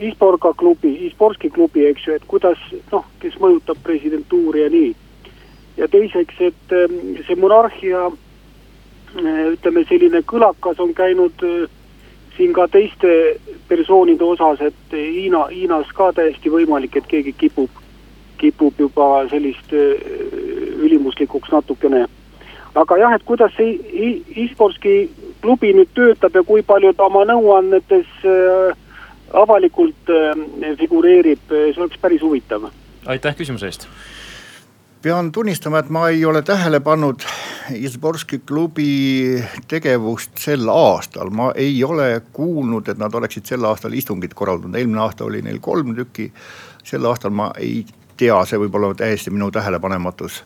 Isporga 0.09 0.53
klubi, 0.55 0.93
Isporski 1.09 1.49
klubi, 1.51 1.83
eks 1.89 2.07
ju, 2.07 2.15
et 2.15 2.27
kuidas 2.29 2.61
noh, 2.91 3.03
kes 3.19 3.35
mõjutab 3.41 3.81
presidentuuri 3.83 4.63
ja 4.63 4.69
nii. 4.71 4.93
ja 5.77 5.87
teiseks, 5.87 6.39
et 6.39 6.75
ähm, 6.75 7.19
see 7.27 7.35
monarhia 7.35 8.09
ütleme, 9.09 9.83
selline 9.89 10.21
kõlakas 10.21 10.79
on 10.79 10.91
käinud 10.93 11.41
siin 12.37 12.51
ka 12.53 12.67
teiste 12.69 13.39
persoonide 13.67 14.23
osas, 14.23 14.61
et 14.61 14.93
Hiina, 14.93 15.47
Hiinas 15.49 15.89
ka 15.97 16.11
täiesti 16.13 16.51
võimalik, 16.53 16.95
et 16.95 17.07
keegi 17.09 17.33
kipub 17.33 17.79
kipub 18.39 18.79
juba 18.79 19.25
sellist 19.31 19.73
äh, 19.73 19.95
ülimuslikuks 20.79 21.51
natukene. 21.51 22.05
aga 22.75 22.97
jah, 22.97 23.15
et 23.17 23.25
kuidas 23.25 23.55
see 23.57 23.75
e-sportski 24.43 25.09
klubi 25.41 25.73
nüüd 25.75 25.89
töötab 25.97 26.35
ja 26.35 26.43
kui 26.45 26.61
palju 26.63 26.93
ta 26.93 27.07
oma 27.09 27.25
nõuannetes 27.27 28.11
äh, 28.23 28.77
avalikult 29.33 30.13
äh, 30.13 30.75
figureerib, 30.79 31.43
see 31.49 31.81
oleks 31.81 31.99
päris 32.01 32.23
huvitav. 32.25 32.69
aitäh 33.05 33.35
küsimuse 33.35 33.71
eest 33.71 33.89
pean 35.01 35.31
tunnistama, 35.31 35.79
et 35.79 35.89
ma 35.89 36.07
ei 36.09 36.25
ole 36.25 36.41
tähele 36.41 36.79
pannud 36.83 37.23
Izborski 37.75 38.41
klubi 38.47 39.39
tegevust 39.67 40.41
sel 40.41 40.67
aastal, 40.73 41.29
ma 41.31 41.51
ei 41.55 41.77
ole 41.83 42.21
kuulnud, 42.33 42.89
et 42.89 42.99
nad 42.99 43.13
oleksid 43.15 43.47
sel 43.47 43.63
aastal 43.69 43.95
istungit 43.95 44.33
korraldanud, 44.35 44.75
eelmine 44.75 44.99
aasta 45.05 45.25
oli 45.25 45.41
neil 45.45 45.61
kolm 45.61 45.95
tükki. 45.95 46.31
sel 46.83 47.05
aastal 47.05 47.31
ma 47.31 47.51
ei 47.57 47.85
tea, 48.19 48.35
see 48.47 48.59
võib 48.59 48.75
olla 48.79 48.91
täiesti 48.97 49.31
minu 49.33 49.49
tähelepanematus. 49.53 50.43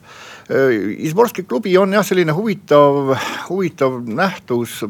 Izborski 1.07 1.45
klubi 1.47 1.71
on 1.79 1.93
jah, 1.95 2.03
selline 2.03 2.33
huvitav, 2.35 3.13
huvitav 3.47 3.95
nähtus. 4.03 4.81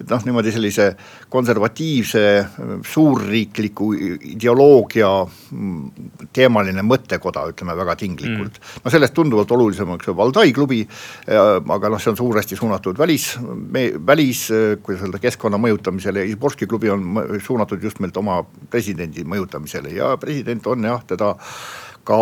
et 0.00 0.08
noh, 0.08 0.24
niimoodi 0.24 0.52
sellise 0.54 0.86
konservatiivse 1.28 2.22
suurriikliku 2.88 3.90
ideoloogia 4.32 5.10
teemaline 6.32 6.84
mõttekoda, 6.86 7.44
ütleme 7.52 7.76
väga 7.76 7.96
tinglikult 8.00 8.56
mm.. 8.56 8.80
no 8.84 8.92
sellest 8.92 9.14
tunduvalt 9.14 9.52
olulisem 9.52 9.90
on 9.90 10.00
Valdai 10.16 10.52
klubi, 10.56 10.80
aga 11.28 11.92
noh, 11.92 12.00
see 12.00 12.14
on 12.14 12.18
suuresti 12.18 12.56
suunatud 12.56 12.98
välis, 12.98 13.34
välis, 14.06 14.46
kuidas 14.82 15.04
öelda, 15.04 15.20
keskkonna 15.20 15.60
mõjutamisele. 15.60 16.24
Izborski 16.32 16.68
klubi 16.70 16.90
on 16.94 17.40
suunatud 17.44 17.82
just 17.82 18.00
nimelt 18.00 18.16
oma 18.16 18.40
presidendi 18.70 19.26
mõjutamisele 19.28 19.92
ja 19.98 20.14
president 20.20 20.66
on 20.72 20.88
jah, 20.88 21.04
teda 21.08 21.34
ka 22.06 22.18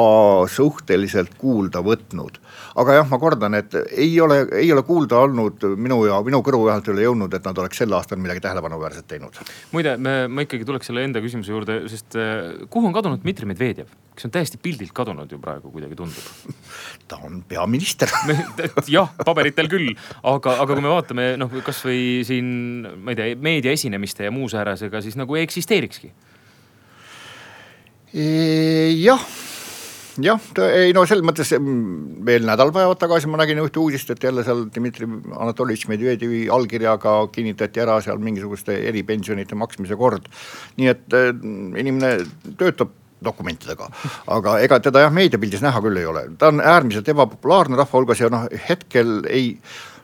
suhteliselt 0.51 1.35
kuulda 1.39 1.83
võtnud. 1.85 2.39
aga 2.79 2.95
jah, 2.97 3.09
ma 3.11 3.19
kordan, 3.21 3.55
et 3.59 3.75
ei 3.91 4.15
ole, 4.21 4.39
ei 4.57 4.71
ole 4.73 4.85
kuulda 4.87 5.19
olnud 5.27 5.65
minu 5.77 5.99
ja 6.07 6.21
minu 6.25 6.41
kõrvu 6.45 6.69
vähemalt 6.69 6.89
ei 6.89 6.95
ole 6.95 7.05
jõudnud, 7.09 7.35
et 7.37 7.49
nad 7.49 7.59
oleks 7.59 7.83
sel 7.83 7.93
aastal 7.93 8.21
midagi 8.23 8.41
tähelepanuväärset 8.45 9.09
teinud. 9.11 9.43
muide, 9.73 9.97
ma 10.01 10.47
ikkagi 10.47 10.65
tuleks 10.69 10.89
selle 10.91 11.05
enda 11.05 11.21
küsimuse 11.25 11.53
juurde, 11.53 11.83
sest 11.93 12.17
äh, 12.17 12.65
kuhu 12.71 12.89
on 12.89 12.97
kadunud 12.97 13.23
Dmitri 13.25 13.51
Medvedjev? 13.51 13.93
kes 14.13 14.27
on 14.29 14.33
täiesti 14.35 14.59
pildilt 14.61 14.93
kadunud 14.93 15.31
ju 15.33 15.39
praegu 15.41 15.71
kuidagi 15.73 15.97
tundub. 15.97 16.57
ta 17.09 17.19
on 17.25 17.41
peaminister 17.49 18.13
jah, 18.97 19.13
paberitel 19.25 19.71
küll, 19.73 19.95
aga, 20.23 20.59
aga 20.63 20.73
kui 20.75 20.85
me 20.85 20.93
vaatame 20.93 21.31
noh, 21.41 21.55
kasvõi 21.65 22.21
siin, 22.29 22.51
ma 23.03 23.15
ei 23.15 23.19
tea, 23.19 23.39
meedia 23.41 23.73
esinemiste 23.73 24.29
ja 24.29 24.35
muu 24.35 24.51
säärasega, 24.53 25.01
siis 25.05 25.17
nagu 25.21 25.37
ei 25.39 25.47
eksisteerikski. 25.49 26.13
jah 28.13 29.25
jah, 30.25 30.49
ei 30.69 30.95
no 30.97 31.05
selles 31.09 31.25
mõttes 31.27 31.53
mm, 31.57 32.23
veel 32.27 32.47
nädalpäevad 32.49 33.01
tagasi 33.01 33.31
ma 33.31 33.41
nägin 33.41 33.61
ühte 33.63 33.81
uudist, 33.83 34.11
et 34.15 34.25
jälle 34.25 34.45
seal 34.47 34.65
Dmitri 34.75 35.09
Anatolijevitš 35.09 35.91
Medvedjevi 35.91 36.43
allkirjaga 36.53 37.19
kinnitati 37.35 37.83
ära 37.85 37.99
seal 38.05 38.23
mingisuguste 38.23 38.77
eripensionite 38.89 39.59
maksmise 39.59 39.99
kord. 39.99 40.29
nii 40.79 40.91
et 40.93 41.17
äh, 41.19 41.31
inimene 41.83 42.17
töötab 42.59 42.99
dokumentidega, 43.23 43.87
aga 44.35 44.57
ega 44.65 44.79
teda 44.83 45.05
jah 45.05 45.15
meediapildis 45.15 45.63
näha 45.63 45.81
küll 45.85 46.01
ei 46.01 46.09
ole, 46.11 46.25
ta 46.39 46.51
on 46.51 46.59
äärmiselt 46.59 47.09
ebapopulaarne 47.13 47.79
rahva 47.79 47.99
hulgas 47.99 48.23
ja 48.23 48.31
noh, 48.33 48.49
hetkel 48.69 49.21
ei 49.31 49.55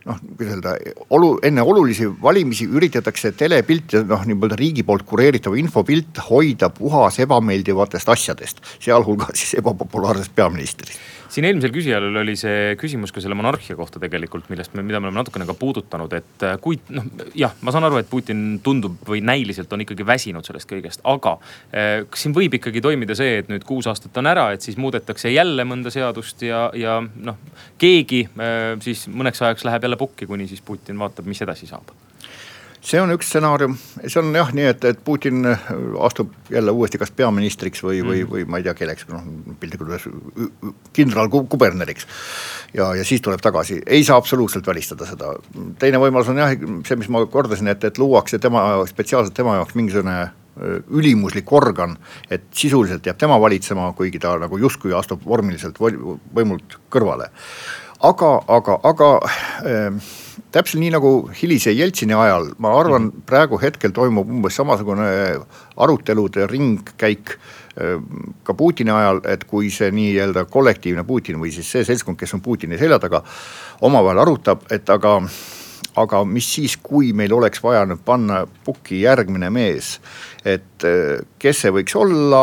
noh, 0.08 0.18
kuidas 0.38 0.56
öelda, 0.56 0.74
olu, 1.14 1.34
enne 1.44 1.62
olulisi 1.62 2.08
valimisi 2.22 2.66
üritatakse 2.68 3.32
telepilt 3.36 3.92
ja 3.92 4.02
noh, 4.06 4.24
nii-öelda 4.28 4.58
riigi 4.58 4.84
poolt 4.86 5.06
kureeritav 5.08 5.56
infopilt 5.60 6.22
hoida 6.30 6.70
puhas 6.74 7.20
ebameeldivatest 7.24 8.14
asjadest, 8.14 8.64
sealhulgas 8.80 9.36
siis 9.38 9.58
ebapopulaarsest 9.62 10.34
peaministrist 10.34 10.98
siin 11.28 11.48
eelmisel 11.48 11.72
küsijal 11.74 12.08
oli 12.22 12.36
see 12.38 12.74
küsimus 12.80 13.12
ka 13.14 13.22
selle 13.24 13.36
monarhia 13.38 13.76
kohta 13.78 14.00
tegelikult, 14.02 14.48
millest 14.52 14.74
me, 14.74 14.84
mida 14.86 15.00
me 15.00 15.10
oleme 15.10 15.20
natukene 15.22 15.46
ka 15.48 15.56
puudutanud, 15.58 16.16
et 16.18 16.46
äh, 16.46 16.56
kui 16.62 16.80
noh, 16.94 17.06
jah, 17.38 17.54
ma 17.62 17.74
saan 17.74 17.88
aru, 17.88 18.00
et 18.02 18.10
Putin 18.10 18.58
tundub 18.64 18.98
või 19.08 19.22
näiliselt 19.24 19.72
on 19.72 19.84
ikkagi 19.84 20.06
väsinud 20.06 20.46
sellest 20.46 20.68
kõigest, 20.70 21.04
aga 21.08 21.36
kas 21.70 22.22
siin 22.22 22.34
võib 22.36 22.54
ikkagi 22.58 22.82
toimida 22.84 23.14
see, 23.18 23.38
et 23.42 23.50
nüüd 23.50 23.64
kuus 23.66 23.86
aastat 23.90 24.16
on 24.20 24.28
ära, 24.30 24.48
et 24.54 24.64
siis 24.64 24.78
muudetakse 24.80 25.30
jälle 25.32 25.64
mõnda 25.68 25.92
seadust 25.94 26.42
ja, 26.46 26.68
ja 26.76 26.98
noh, 27.02 27.38
keegi 27.80 28.24
eh, 28.28 28.74
siis 28.84 29.06
mõneks 29.12 29.42
ajaks 29.44 29.66
läheb 29.68 29.88
jälle 29.88 30.00
pukki, 30.00 30.28
kuni 30.30 30.48
siis 30.50 30.64
Putin 30.64 30.98
vaatab, 31.00 31.28
mis 31.28 31.42
edasi 31.44 31.68
saab 31.70 31.94
see 32.88 33.00
on 33.02 33.12
üks 33.12 33.28
stsenaarium, 33.28 33.74
see 34.06 34.20
on 34.20 34.30
jah 34.36 34.50
nii, 34.56 34.66
et, 34.72 34.84
et 34.88 35.00
Putin 35.04 35.44
äh, 35.50 35.68
astub 36.04 36.32
jälle 36.52 36.72
uuesti 36.72 37.00
kas 37.00 37.12
peaministriks 37.14 37.82
või 37.84 38.00
mm., 38.00 38.08
või, 38.08 38.22
või 38.30 38.44
ma 38.48 38.60
ei 38.60 38.66
tea 38.66 38.74
kelleks, 38.78 39.08
noh 39.12 39.24
piltlikult 39.60 39.92
öeldes 39.92 40.74
kindralkuberneriks. 40.96 42.08
ja, 42.78 42.90
ja 42.96 43.04
siis 43.04 43.22
tuleb 43.24 43.42
tagasi, 43.44 43.80
ei 43.86 44.04
saa 44.06 44.16
absoluutselt 44.20 44.66
välistada 44.66 45.08
seda. 45.08 45.34
teine 45.78 46.00
võimalus 46.00 46.30
on 46.32 46.40
jah 46.40 46.54
see, 46.88 47.00
mis 47.00 47.10
ma 47.12 47.24
kordasin, 47.30 47.68
et, 47.74 47.84
et 47.84 48.00
luuakse 48.00 48.40
tema 48.42 48.64
spetsiaalselt 48.88 49.36
tema 49.36 49.58
jaoks 49.58 49.76
mingisugune 49.76 50.16
äh, 50.22 50.78
ülimuslik 50.88 51.52
organ, 51.52 51.98
et 52.30 52.48
sisuliselt 52.56 53.06
jääb 53.06 53.20
tema 53.20 53.40
valitsema, 53.40 53.90
kuigi 53.98 54.22
ta 54.22 54.36
nagu 54.40 54.60
justkui 54.64 54.96
astub 54.96 55.26
vormiliselt 55.28 55.76
võimult 55.80 56.80
kõrvale. 56.88 57.28
aga, 58.08 58.32
aga, 58.56 58.80
aga 58.94 59.12
äh, 59.66 60.08
täpselt 60.52 60.80
nii 60.82 60.90
nagu 60.94 61.12
hilise 61.42 61.72
Jeltsini 61.72 62.14
ajal, 62.14 62.52
ma 62.58 62.72
arvan 62.78 63.02
mm, 63.02 63.10
-hmm. 63.10 63.26
praegu 63.26 63.60
hetkel 63.62 63.92
toimub 63.92 64.28
umbes 64.28 64.56
samasugune 64.56 65.08
arutelude 65.76 66.46
ringkäik 66.46 67.30
äh, 67.30 68.02
ka 68.42 68.54
Putini 68.54 68.90
ajal, 68.90 69.20
et 69.24 69.44
kui 69.44 69.70
see 69.70 69.90
nii-öelda 69.90 70.44
kollektiivne 70.44 71.04
Putin 71.04 71.40
või 71.40 71.52
siis 71.52 71.70
see 71.70 71.84
seltskond, 71.84 72.18
kes 72.18 72.34
on 72.34 72.40
Putini 72.40 72.78
selja 72.78 72.98
taga, 72.98 73.22
omavahel 73.80 74.18
arutab, 74.18 74.66
et 74.70 74.90
aga 74.90 75.20
aga 76.02 76.22
mis 76.28 76.48
siis, 76.54 76.76
kui 76.82 77.12
meil 77.16 77.32
oleks 77.34 77.62
vaja 77.64 77.84
nüüd 77.88 78.02
panna 78.06 78.42
pukki 78.66 79.02
järgmine 79.02 79.50
mees, 79.54 79.96
et 80.46 80.86
äh, 80.86 81.20
kes 81.42 81.64
see 81.64 81.74
võiks 81.74 81.96
olla 81.98 82.42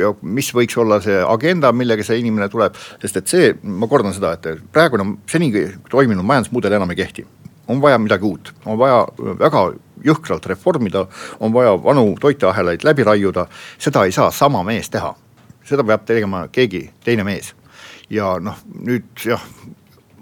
ja 0.00 0.12
mis 0.22 0.50
võiks 0.56 0.78
olla 0.80 1.00
see 1.04 1.18
agenda, 1.24 1.72
millega 1.76 2.06
see 2.06 2.20
inimene 2.22 2.50
tuleb, 2.52 2.78
sest 3.02 3.20
et 3.20 3.32
see, 3.32 3.52
ma 3.62 3.88
kordan 3.90 4.16
seda, 4.16 4.34
et 4.36 4.64
praegune 4.72 5.16
seni 5.30 5.52
toiminud 5.90 6.26
majandusmudel 6.26 6.78
enam 6.80 6.92
ei 6.94 7.00
kehti. 7.02 7.26
On 7.70 7.78
vaja 7.78 8.00
midagi 8.02 8.26
uut, 8.26 8.50
on 8.66 8.78
vaja 8.80 9.04
väga 9.38 9.68
jõhkralt 10.04 10.46
reformida, 10.50 11.04
on 11.40 11.52
vaja 11.54 11.76
vanu 11.82 12.14
toiteahelaid 12.20 12.84
läbi 12.84 13.04
raiuda, 13.06 13.46
seda 13.78 14.04
ei 14.06 14.12
saa 14.12 14.30
sama 14.34 14.64
mees 14.66 14.90
teha. 14.90 15.14
seda 15.70 15.84
peab 15.86 16.02
tegema 16.02 16.48
keegi 16.50 16.88
teine 17.04 17.22
mees. 17.22 17.52
Ja 18.10 18.32
noh, 18.42 18.56
nüüd 18.82 19.22
jah, 19.22 19.42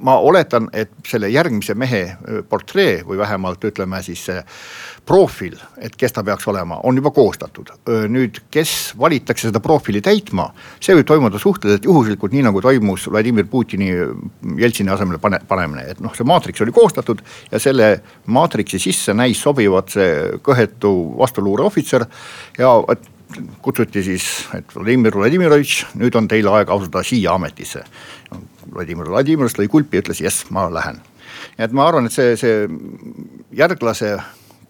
ma 0.05 0.15
oletan, 0.23 0.69
et 0.73 0.93
selle 1.07 1.31
järgmise 1.33 1.75
mehe 1.79 2.03
portree 2.49 3.01
või 3.07 3.19
vähemalt 3.19 3.65
ütleme 3.69 4.01
siis 4.07 4.23
see 4.29 4.43
profiil, 5.09 5.57
et 5.83 5.95
kes 5.99 6.15
ta 6.15 6.23
peaks 6.27 6.47
olema, 6.51 6.81
on 6.85 6.99
juba 7.01 7.11
koostatud. 7.15 7.73
nüüd, 8.13 8.43
kes 8.51 8.95
valitakse 8.99 9.49
seda 9.49 9.61
profiili 9.65 10.03
täitma, 10.05 10.51
see 10.81 10.97
võib 10.99 11.09
toimuda 11.09 11.41
suhteliselt 11.43 11.89
juhuslikult, 11.89 12.33
nii 12.33 12.45
nagu 12.47 12.63
toimus 12.63 13.09
Vladimir 13.11 13.49
Putini 13.51 13.91
Jeltsini 14.59 14.93
asemele 14.93 15.19
pane, 15.19 15.41
panemine, 15.49 15.87
et 15.91 16.03
noh, 16.05 16.15
see 16.15 16.29
maatriks 16.29 16.63
oli 16.63 16.75
koostatud 16.77 17.23
ja 17.51 17.61
selle 17.63 17.91
maatriksi 18.27 18.79
sisse 18.83 19.15
näis 19.17 19.41
sobivat 19.43 19.97
see 19.97 20.41
kõhetu 20.45 20.93
vastuluureohvitser 21.19 22.05
ja 22.59 22.75
kutsuti 23.63 24.03
siis, 24.03 24.29
et 24.57 24.77
Vladimir 24.77 25.17
Vladimirovitš, 25.17 25.83
nüüd 26.01 26.17
on 26.17 26.29
teil 26.29 26.49
aeg 26.53 26.71
asuda 26.73 27.03
siia 27.07 27.35
ametisse. 27.37 27.85
Vladimir 28.75 29.11
Vladimirovitš 29.11 29.61
lõi 29.61 29.71
kulpi 29.73 29.99
ja 29.99 30.05
ütles 30.05 30.23
jess, 30.25 30.49
ma 30.55 30.69
lähen. 30.73 31.01
et 31.59 31.73
ma 31.73 31.89
arvan, 31.89 32.07
et 32.07 32.15
see, 32.15 32.37
see 32.41 32.67
järglase 33.57 34.17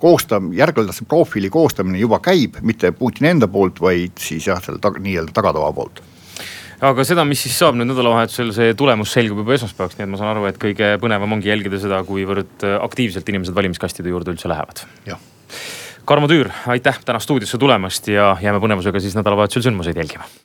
koostam-, 0.02 0.52
järglase 0.56 1.06
profiili 1.08 1.50
koostamine 1.50 1.98
juba 1.98 2.20
käib, 2.22 2.60
mitte 2.62 2.92
Putini 2.92 3.32
enda 3.34 3.48
poolt, 3.48 3.80
vaid 3.80 4.18
siis 4.22 4.46
jah, 4.46 4.62
selle 4.64 4.82
tag, 4.82 5.00
nii-öelda 5.02 5.34
tagatoa 5.34 5.72
poolt 5.74 6.02
aga 6.78 7.04
seda, 7.06 7.24
mis 7.26 7.40
siis 7.42 7.56
saab 7.58 7.78
nüüd 7.78 7.90
nädalavahetusel, 7.90 8.52
see 8.54 8.74
tulemus 8.78 9.10
selgub 9.16 9.42
juba 9.42 9.56
esmaspäevaks, 9.56 9.98
nii 9.98 10.06
et 10.06 10.12
ma 10.12 10.20
saan 10.20 10.30
aru, 10.34 10.46
et 10.50 10.60
kõige 10.62 10.92
põnevam 11.02 11.34
ongi 11.34 11.50
jälgida 11.50 11.80
seda, 11.82 11.98
kuivõrd 12.06 12.66
aktiivselt 12.78 13.28
inimesed 13.32 13.56
valimiskastide 13.56 14.12
juurde 14.12 14.34
üldse 14.34 14.50
lähevad. 14.50 14.84
Karmo 16.08 16.30
Tüür, 16.30 16.52
aitäh 16.70 17.02
täna 17.04 17.18
stuudiosse 17.20 17.58
tulemast 17.60 18.06
ja 18.08 18.30
jääme 18.40 18.62
põnevusega 18.62 19.02
siis 19.02 19.18
nädalavahetusel 19.18 19.66
sündmuseid 19.66 19.98
jälgima 19.98 20.30